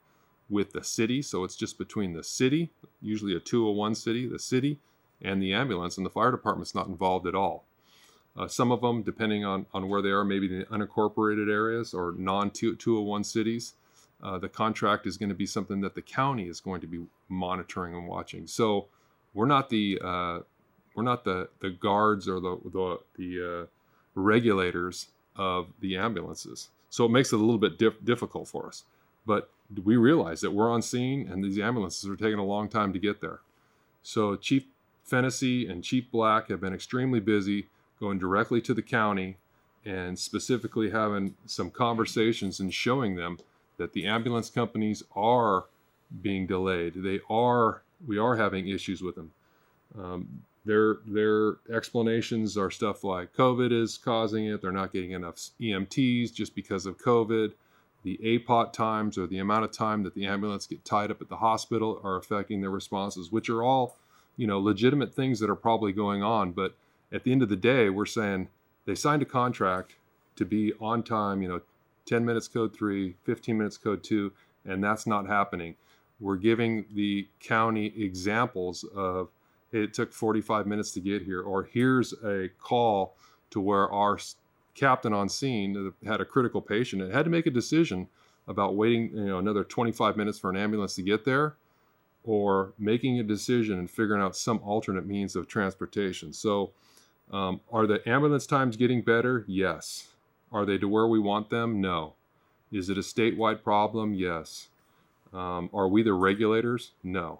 with 0.49 0.73
the 0.73 0.83
city, 0.83 1.21
so 1.21 1.43
it's 1.43 1.55
just 1.55 1.77
between 1.77 2.13
the 2.13 2.23
city, 2.23 2.71
usually 3.01 3.35
a 3.35 3.39
201 3.39 3.95
city, 3.95 4.27
the 4.27 4.39
city, 4.39 4.79
and 5.21 5.41
the 5.41 5.53
ambulance, 5.53 5.97
and 5.97 6.05
the 6.05 6.09
fire 6.11 6.31
department's 6.31 6.75
not 6.75 6.87
involved 6.87 7.25
at 7.25 7.35
all. 7.35 7.65
Uh, 8.35 8.47
some 8.47 8.71
of 8.71 8.81
them, 8.81 9.01
depending 9.01 9.43
on, 9.43 9.65
on 9.73 9.89
where 9.89 10.01
they 10.01 10.09
are, 10.09 10.23
maybe 10.23 10.47
the 10.47 10.65
unincorporated 10.65 11.51
areas 11.51 11.93
or 11.93 12.13
non 12.17 12.51
201 12.51 13.23
cities, 13.23 13.73
uh, 14.21 14.37
the 14.37 14.49
contract 14.49 15.07
is 15.07 15.17
going 15.17 15.29
to 15.29 15.35
be 15.35 15.45
something 15.45 15.81
that 15.81 15.95
the 15.95 16.01
county 16.01 16.47
is 16.47 16.59
going 16.59 16.81
to 16.81 16.87
be 16.87 17.05
monitoring 17.29 17.95
and 17.95 18.07
watching. 18.07 18.45
So 18.47 18.87
we're 19.33 19.45
not 19.45 19.69
the 19.69 19.99
uh, 20.03 20.39
we're 20.95 21.03
not 21.03 21.23
the 21.23 21.49
the 21.59 21.69
guards 21.69 22.27
or 22.27 22.39
the 22.39 22.57
the, 22.65 22.99
the 23.17 23.61
uh, 23.61 23.65
regulators 24.15 25.07
of 25.35 25.67
the 25.81 25.95
ambulances. 25.97 26.69
So 26.89 27.05
it 27.05 27.11
makes 27.11 27.31
it 27.31 27.35
a 27.35 27.39
little 27.39 27.59
bit 27.59 27.77
dif- 27.77 28.03
difficult 28.03 28.47
for 28.47 28.67
us. 28.67 28.83
But 29.25 29.49
we 29.83 29.97
realize 29.97 30.41
that 30.41 30.51
we're 30.51 30.71
on 30.71 30.81
scene 30.81 31.29
and 31.29 31.43
these 31.43 31.59
ambulances 31.59 32.09
are 32.09 32.15
taking 32.15 32.39
a 32.39 32.45
long 32.45 32.69
time 32.69 32.93
to 32.93 32.99
get 32.99 33.21
there. 33.21 33.39
So 34.01 34.35
Chief 34.35 34.63
Fennessy 35.03 35.67
and 35.67 35.83
Chief 35.83 36.09
Black 36.11 36.49
have 36.49 36.61
been 36.61 36.73
extremely 36.73 37.19
busy 37.19 37.67
going 37.99 38.19
directly 38.19 38.61
to 38.61 38.73
the 38.73 38.81
county 38.81 39.37
and 39.85 40.17
specifically 40.17 40.89
having 40.89 41.35
some 41.45 41.69
conversations 41.69 42.59
and 42.59 42.73
showing 42.73 43.15
them 43.15 43.39
that 43.77 43.93
the 43.93 44.05
ambulance 44.05 44.49
companies 44.49 45.03
are 45.15 45.65
being 46.21 46.45
delayed. 46.47 46.93
They 46.95 47.19
are 47.29 47.81
we 48.05 48.17
are 48.17 48.35
having 48.35 48.67
issues 48.67 49.01
with 49.01 49.15
them. 49.15 49.31
Um, 49.97 50.43
their 50.65 50.97
their 51.07 51.55
explanations 51.73 52.57
are 52.57 52.69
stuff 52.69 53.03
like 53.03 53.33
COVID 53.33 53.71
is 53.71 53.97
causing 53.97 54.45
it. 54.45 54.61
They're 54.61 54.71
not 54.71 54.91
getting 54.91 55.11
enough 55.11 55.37
EMTs 55.61 56.33
just 56.33 56.53
because 56.53 56.85
of 56.85 56.97
COVID. 56.97 57.53
The 58.03 58.19
APOT 58.23 58.73
times 58.73 59.17
or 59.17 59.27
the 59.27 59.39
amount 59.39 59.65
of 59.65 59.71
time 59.71 60.03
that 60.03 60.13
the 60.13 60.25
ambulance 60.25 60.67
get 60.67 60.85
tied 60.85 61.09
up 61.09 61.21
at 61.21 61.29
the 61.29 61.37
hospital 61.37 61.99
are 62.03 62.15
affecting 62.15 62.61
their 62.61 62.69
responses, 62.69 63.31
which 63.31 63.49
are 63.49 63.63
all, 63.63 63.97
you 64.37 64.45
know, 64.45 64.59
legitimate 64.59 65.13
things 65.13 65.39
that 65.39 65.49
are 65.49 65.55
probably 65.55 65.91
going 65.91 66.21
on. 66.21 66.51
But 66.51 66.75
at 67.11 67.23
the 67.23 67.31
end 67.31 67.41
of 67.41 67.49
the 67.49 67.55
day, 67.55 67.89
we're 67.89 68.05
saying 68.05 68.49
they 68.85 68.95
signed 68.95 69.21
a 69.21 69.25
contract 69.25 69.95
to 70.35 70.45
be 70.45 70.73
on 70.79 71.03
time, 71.03 71.41
you 71.41 71.47
know, 71.47 71.61
10 72.05 72.25
minutes 72.25 72.47
code 72.47 72.73
three, 72.73 73.15
15 73.23 73.57
minutes 73.57 73.77
code 73.77 74.03
two, 74.03 74.31
and 74.65 74.83
that's 74.83 75.07
not 75.07 75.27
happening. 75.27 75.75
We're 76.19 76.37
giving 76.37 76.85
the 76.93 77.27
county 77.39 77.93
examples 77.95 78.83
of 78.95 79.29
it 79.71 79.93
took 79.93 80.13
45 80.13 80.65
minutes 80.65 80.91
to 80.93 80.99
get 80.99 81.23
here, 81.23 81.41
or 81.41 81.63
here's 81.63 82.13
a 82.23 82.49
call 82.59 83.15
to 83.51 83.59
where 83.59 83.89
our 83.89 84.17
captain 84.73 85.13
on 85.13 85.29
scene 85.29 85.93
had 86.05 86.21
a 86.21 86.25
critical 86.25 86.61
patient 86.61 87.01
and 87.01 87.13
had 87.13 87.25
to 87.25 87.31
make 87.31 87.45
a 87.45 87.51
decision 87.51 88.07
about 88.47 88.75
waiting 88.75 89.09
you 89.13 89.25
know 89.25 89.39
another 89.39 89.63
25 89.63 90.15
minutes 90.15 90.39
for 90.39 90.49
an 90.49 90.55
ambulance 90.55 90.95
to 90.95 91.01
get 91.01 91.25
there 91.25 91.55
or 92.23 92.73
making 92.77 93.19
a 93.19 93.23
decision 93.23 93.79
and 93.79 93.89
figuring 93.89 94.21
out 94.21 94.35
some 94.35 94.59
alternate 94.63 95.05
means 95.05 95.35
of 95.35 95.47
transportation. 95.47 96.33
So 96.33 96.71
um, 97.31 97.61
are 97.71 97.87
the 97.87 98.07
ambulance 98.07 98.45
times 98.45 98.75
getting 98.75 99.01
better? 99.01 99.45
Yes. 99.47 100.07
Are 100.51 100.65
they 100.65 100.77
to 100.77 100.87
where 100.87 101.07
we 101.07 101.19
want 101.19 101.49
them? 101.49 101.81
No. 101.81 102.13
Is 102.71 102.89
it 102.89 102.97
a 102.97 103.01
statewide 103.01 103.63
problem? 103.63 104.13
Yes 104.13 104.67
um, 105.33 105.69
are 105.73 105.87
we 105.87 106.03
the 106.03 106.13
regulators 106.13 106.91
no 107.03 107.39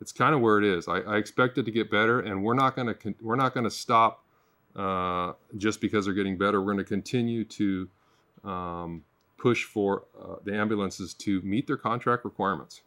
it's 0.00 0.12
kind 0.12 0.34
of 0.34 0.40
where 0.40 0.58
it 0.58 0.64
is. 0.64 0.88
I, 0.88 0.98
I, 1.00 1.16
expect 1.16 1.58
it 1.58 1.64
to 1.64 1.70
get 1.70 1.90
better, 1.90 2.20
and 2.20 2.42
we're 2.42 2.54
not 2.54 2.76
going 2.76 2.94
to 2.94 3.14
we're 3.20 3.36
not 3.36 3.54
going 3.54 3.64
to 3.64 3.70
stop 3.70 4.24
uh, 4.76 5.32
just 5.56 5.80
because 5.80 6.04
they're 6.04 6.14
getting 6.14 6.38
better. 6.38 6.60
We're 6.60 6.72
going 6.72 6.84
to 6.84 6.84
continue 6.84 7.44
to 7.44 7.88
um, 8.44 9.04
push 9.36 9.64
for 9.64 10.04
uh, 10.20 10.36
the 10.44 10.54
ambulances 10.54 11.14
to 11.14 11.42
meet 11.42 11.66
their 11.66 11.76
contract 11.76 12.24
requirements. 12.24 12.82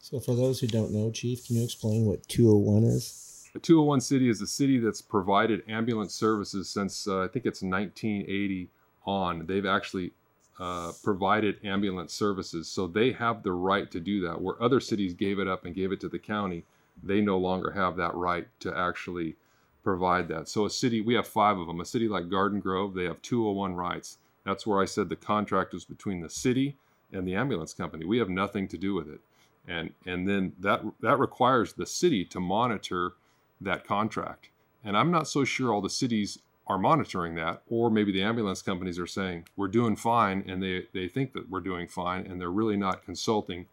So, 0.00 0.20
for 0.20 0.34
those 0.34 0.60
who 0.60 0.66
don't 0.66 0.92
know, 0.92 1.10
Chief, 1.10 1.46
can 1.46 1.56
you 1.56 1.64
explain 1.64 2.04
what 2.04 2.26
201 2.28 2.84
is? 2.84 3.50
A 3.54 3.58
201 3.58 4.00
city 4.00 4.28
is 4.28 4.40
a 4.40 4.46
city 4.46 4.78
that's 4.78 5.00
provided 5.00 5.62
ambulance 5.68 6.14
services 6.14 6.68
since 6.68 7.06
uh, 7.08 7.22
I 7.22 7.28
think 7.28 7.46
it's 7.46 7.62
1980 7.62 8.68
on. 9.06 9.46
They've 9.46 9.66
actually 9.66 10.12
uh, 10.58 10.92
provided 11.02 11.58
ambulance 11.64 12.12
services. 12.12 12.68
So 12.68 12.86
they 12.86 13.12
have 13.12 13.42
the 13.42 13.52
right 13.52 13.90
to 13.90 14.00
do 14.00 14.20
that. 14.22 14.40
Where 14.40 14.62
other 14.62 14.80
cities 14.80 15.14
gave 15.14 15.38
it 15.38 15.48
up 15.48 15.64
and 15.64 15.74
gave 15.74 15.92
it 15.92 16.00
to 16.00 16.08
the 16.08 16.18
county, 16.18 16.64
they 17.02 17.20
no 17.20 17.38
longer 17.38 17.72
have 17.72 17.96
that 17.96 18.14
right 18.14 18.46
to 18.60 18.76
actually 18.76 19.36
provide 19.82 20.28
that. 20.28 20.48
So 20.48 20.64
a 20.64 20.70
city, 20.70 21.00
we 21.00 21.14
have 21.14 21.26
five 21.26 21.58
of 21.58 21.66
them. 21.66 21.80
A 21.80 21.84
city 21.84 22.08
like 22.08 22.30
Garden 22.30 22.60
Grove, 22.60 22.94
they 22.94 23.04
have 23.04 23.20
201 23.22 23.74
rights. 23.74 24.18
That's 24.44 24.66
where 24.66 24.80
I 24.80 24.84
said 24.84 25.08
the 25.08 25.16
contract 25.16 25.74
is 25.74 25.84
between 25.84 26.20
the 26.20 26.30
city 26.30 26.76
and 27.12 27.26
the 27.26 27.34
ambulance 27.34 27.74
company. 27.74 28.04
We 28.04 28.18
have 28.18 28.28
nothing 28.28 28.68
to 28.68 28.78
do 28.78 28.94
with 28.94 29.08
it. 29.08 29.20
And 29.66 29.94
and 30.04 30.28
then 30.28 30.52
that 30.60 30.82
that 31.00 31.18
requires 31.18 31.72
the 31.72 31.86
city 31.86 32.24
to 32.26 32.40
monitor 32.40 33.12
that 33.60 33.86
contract. 33.86 34.50
And 34.84 34.96
I'm 34.96 35.10
not 35.10 35.26
so 35.26 35.44
sure 35.44 35.72
all 35.72 35.80
the 35.80 35.88
cities 35.88 36.38
are 36.66 36.78
monitoring 36.78 37.34
that, 37.34 37.62
or 37.68 37.90
maybe 37.90 38.12
the 38.12 38.22
ambulance 38.22 38.62
companies 38.62 38.98
are 38.98 39.06
saying 39.06 39.46
we're 39.56 39.68
doing 39.68 39.96
fine, 39.96 40.44
and 40.46 40.62
they 40.62 40.86
they 40.92 41.08
think 41.08 41.32
that 41.34 41.50
we're 41.50 41.60
doing 41.60 41.86
fine, 41.86 42.26
and 42.26 42.40
they're 42.40 42.50
really 42.50 42.76
not 42.76 43.04
consulting 43.04 43.66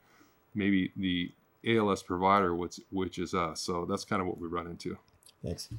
maybe 0.53 0.91
the 0.95 1.31
ALS 1.65 2.03
provider, 2.03 2.53
which 2.55 2.79
which 2.89 3.17
is 3.17 3.33
us. 3.33 3.61
So 3.61 3.85
that's 3.85 4.03
kind 4.03 4.21
of 4.21 4.27
what 4.27 4.39
we 4.39 4.47
run 4.47 4.67
into. 4.67 4.97
Thanks. 5.43 5.69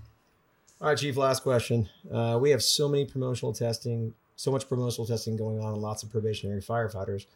All 0.81 0.89
right, 0.89 0.99
Chief. 0.99 1.17
Last 1.17 1.43
question. 1.43 1.89
Uh, 2.11 2.39
we 2.41 2.51
have 2.51 2.63
so 2.63 2.89
many 2.89 3.05
promotional 3.05 3.53
testing, 3.53 4.15
so 4.37 4.51
much 4.51 4.69
promotional 4.69 5.07
testing 5.07 5.37
going 5.37 5.61
on, 5.61 5.75
and 5.75 5.83
lots 5.83 6.03
of 6.03 6.11
probationary 6.11 6.61
firefighters. 6.61 7.27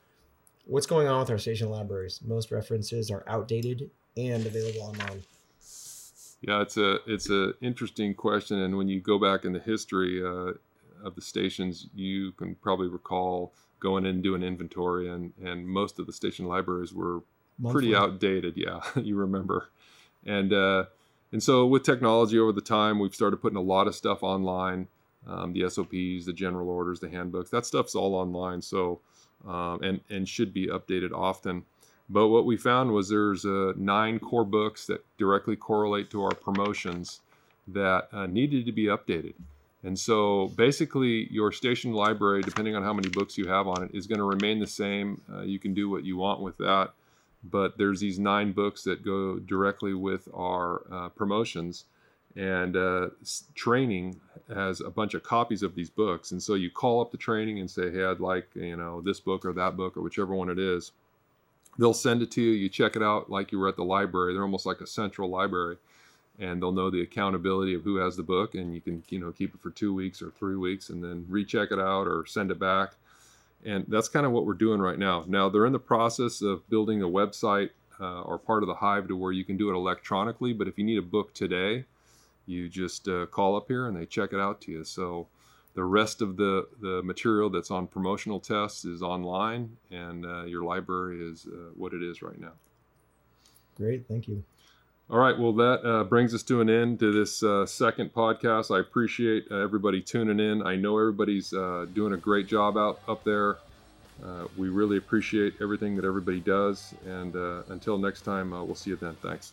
What's 0.64 0.86
going 0.86 1.06
on 1.06 1.20
with 1.20 1.30
our 1.30 1.38
station 1.38 1.70
libraries? 1.70 2.20
Most 2.26 2.50
references 2.50 3.10
are 3.10 3.22
outdated 3.28 3.88
and 4.16 4.44
available 4.46 4.82
online. 4.82 5.22
Yeah, 6.40 6.62
it's 6.62 6.76
a 6.76 6.98
it's 7.06 7.30
a 7.30 7.54
interesting 7.60 8.14
question, 8.14 8.58
and 8.60 8.76
when 8.76 8.88
you 8.88 9.00
go 9.00 9.18
back 9.18 9.44
in 9.44 9.52
the 9.52 9.58
history 9.60 10.22
uh, 10.24 10.52
of 11.04 11.14
the 11.14 11.20
stations, 11.22 11.88
you 11.94 12.32
can 12.32 12.54
probably 12.56 12.88
recall 12.88 13.52
going 13.80 14.04
in 14.04 14.16
and 14.16 14.22
doing 14.22 14.42
inventory, 14.42 15.08
and 15.08 15.32
and 15.42 15.66
most 15.66 15.98
of 15.98 16.06
the 16.06 16.12
station 16.12 16.46
libraries 16.46 16.92
were 16.92 17.22
Monthly. 17.58 17.72
pretty 17.72 17.94
outdated. 17.96 18.54
Yeah, 18.56 18.80
you 18.96 19.16
remember, 19.16 19.68
and 20.24 20.52
uh, 20.52 20.84
and 21.32 21.42
so 21.42 21.66
with 21.66 21.82
technology 21.82 22.38
over 22.38 22.52
the 22.52 22.60
time, 22.60 22.98
we've 22.98 23.14
started 23.14 23.38
putting 23.38 23.58
a 23.58 23.62
lot 23.62 23.86
of 23.86 23.94
stuff 23.94 24.22
online. 24.22 24.88
Um, 25.26 25.52
the 25.52 25.68
SOPs, 25.68 26.24
the 26.26 26.32
general 26.32 26.70
orders, 26.70 27.00
the 27.00 27.08
handbooks, 27.08 27.50
that 27.50 27.66
stuff's 27.66 27.96
all 27.96 28.14
online. 28.14 28.62
So 28.62 29.00
um, 29.46 29.82
and 29.82 30.00
and 30.10 30.28
should 30.28 30.52
be 30.52 30.68
updated 30.68 31.12
often. 31.12 31.64
But 32.08 32.28
what 32.28 32.46
we 32.46 32.56
found 32.56 32.92
was 32.92 33.08
there's 33.08 33.44
uh, 33.44 33.72
nine 33.76 34.18
core 34.20 34.44
books 34.44 34.86
that 34.86 35.04
directly 35.18 35.56
correlate 35.56 36.10
to 36.10 36.22
our 36.24 36.34
promotions 36.34 37.20
that 37.68 38.08
uh, 38.12 38.26
needed 38.26 38.66
to 38.66 38.72
be 38.72 38.84
updated. 38.84 39.34
And 39.82 39.98
so 39.98 40.48
basically, 40.56 41.28
your 41.32 41.52
station 41.52 41.92
library, 41.92 42.42
depending 42.42 42.76
on 42.76 42.82
how 42.82 42.92
many 42.92 43.08
books 43.08 43.38
you 43.38 43.48
have 43.48 43.68
on 43.68 43.84
it, 43.84 43.90
is 43.94 44.06
going 44.06 44.18
to 44.18 44.24
remain 44.24 44.60
the 44.60 44.66
same. 44.66 45.20
Uh, 45.32 45.42
you 45.42 45.58
can 45.58 45.74
do 45.74 45.88
what 45.90 46.04
you 46.04 46.16
want 46.16 46.40
with 46.40 46.56
that. 46.58 46.90
But 47.44 47.78
there's 47.78 48.00
these 48.00 48.18
nine 48.18 48.52
books 48.52 48.82
that 48.84 49.04
go 49.04 49.38
directly 49.38 49.94
with 49.94 50.28
our 50.34 50.82
uh, 50.90 51.08
promotions. 51.10 51.84
and 52.36 52.76
uh, 52.76 53.08
training 53.54 54.20
has 54.54 54.80
a 54.80 54.90
bunch 54.90 55.14
of 55.14 55.22
copies 55.22 55.62
of 55.62 55.74
these 55.74 55.90
books 55.90 56.32
and 56.32 56.42
so 56.42 56.54
you 56.54 56.70
call 56.70 57.00
up 57.00 57.10
the 57.10 57.16
training 57.16 57.58
and 57.58 57.70
say 57.70 57.90
hey 57.90 58.04
i'd 58.04 58.20
like 58.20 58.48
you 58.54 58.76
know 58.76 59.00
this 59.00 59.20
book 59.20 59.44
or 59.44 59.52
that 59.52 59.76
book 59.76 59.96
or 59.96 60.02
whichever 60.02 60.34
one 60.34 60.50
it 60.50 60.58
is 60.58 60.92
they'll 61.78 61.94
send 61.94 62.22
it 62.22 62.30
to 62.32 62.42
you 62.42 62.52
you 62.52 62.68
check 62.68 62.96
it 62.96 63.02
out 63.02 63.30
like 63.30 63.52
you 63.52 63.58
were 63.58 63.68
at 63.68 63.76
the 63.76 63.84
library. 63.84 64.32
They're 64.32 64.42
almost 64.42 64.66
like 64.66 64.80
a 64.80 64.86
central 64.86 65.30
library 65.30 65.76
and 66.38 66.60
they'll 66.60 66.72
know 66.72 66.90
the 66.90 67.00
accountability 67.00 67.74
of 67.74 67.82
who 67.82 67.96
has 67.96 68.16
the 68.16 68.22
book 68.22 68.54
and 68.54 68.74
you 68.74 68.80
can 68.80 69.02
you 69.08 69.18
know 69.18 69.32
keep 69.32 69.54
it 69.54 69.60
for 69.60 69.70
two 69.70 69.94
weeks 69.94 70.20
or 70.22 70.30
three 70.30 70.56
weeks 70.56 70.90
and 70.90 71.02
then 71.02 71.24
recheck 71.28 71.72
it 71.72 71.78
out 71.78 72.06
or 72.06 72.26
send 72.26 72.50
it 72.50 72.58
back. 72.58 72.92
And 73.64 73.84
that's 73.88 74.08
kind 74.08 74.26
of 74.26 74.32
what 74.32 74.46
we're 74.46 74.54
doing 74.54 74.80
right 74.80 74.98
now. 74.98 75.24
Now 75.26 75.48
they're 75.48 75.66
in 75.66 75.72
the 75.72 75.78
process 75.78 76.42
of 76.42 76.68
building 76.68 77.02
a 77.02 77.08
website 77.08 77.70
uh, 77.98 78.22
or 78.22 78.38
part 78.38 78.62
of 78.62 78.66
the 78.66 78.74
hive 78.74 79.08
to 79.08 79.16
where 79.16 79.32
you 79.32 79.44
can 79.44 79.56
do 79.56 79.70
it 79.70 79.74
electronically 79.74 80.52
but 80.52 80.68
if 80.68 80.76
you 80.76 80.84
need 80.84 80.98
a 80.98 81.02
book 81.02 81.32
today 81.32 81.84
you 82.46 82.68
just 82.68 83.08
uh, 83.08 83.26
call 83.26 83.56
up 83.56 83.66
here 83.68 83.86
and 83.86 83.96
they 83.96 84.06
check 84.06 84.32
it 84.32 84.40
out 84.40 84.60
to 84.62 84.72
you. 84.72 84.84
So 84.84 85.26
the 85.76 85.84
rest 85.84 86.22
of 86.22 86.36
the, 86.36 86.66
the 86.80 87.02
material 87.04 87.48
that's 87.48 87.70
on 87.70 87.86
promotional 87.86 88.40
tests 88.40 88.84
is 88.84 89.02
online 89.02 89.76
and 89.92 90.26
uh, 90.26 90.42
your 90.44 90.64
library 90.64 91.22
is 91.22 91.46
uh, 91.46 91.70
what 91.76 91.92
it 91.92 92.02
is 92.02 92.22
right 92.22 92.40
now 92.40 92.52
great 93.76 94.06
thank 94.08 94.26
you 94.26 94.42
all 95.08 95.18
right. 95.18 95.38
Well, 95.38 95.52
that 95.52 95.88
uh, 95.88 96.02
brings 96.02 96.34
us 96.34 96.42
to 96.44 96.60
an 96.60 96.68
end 96.68 96.98
to 96.98 97.12
this 97.12 97.40
uh, 97.40 97.64
second 97.64 98.12
podcast. 98.12 98.74
I 98.74 98.80
appreciate 98.80 99.46
uh, 99.52 99.58
everybody 99.58 100.02
tuning 100.02 100.40
in. 100.40 100.66
I 100.66 100.74
know 100.74 100.98
everybody's 100.98 101.52
uh, 101.52 101.86
doing 101.94 102.12
a 102.12 102.16
great 102.16 102.48
job 102.48 102.76
out 102.76 103.00
up 103.06 103.22
there. 103.22 103.58
Uh, 104.24 104.48
we 104.56 104.68
really 104.68 104.96
appreciate 104.96 105.54
everything 105.60 105.94
that 105.94 106.04
everybody 106.04 106.40
does. 106.40 106.92
And 107.06 107.36
uh, 107.36 107.62
until 107.68 107.98
next 107.98 108.22
time, 108.22 108.50
we'll 108.50 108.74
see 108.74 108.90
you 108.90 108.96
then. 108.96 109.14
Thanks. 109.22 109.52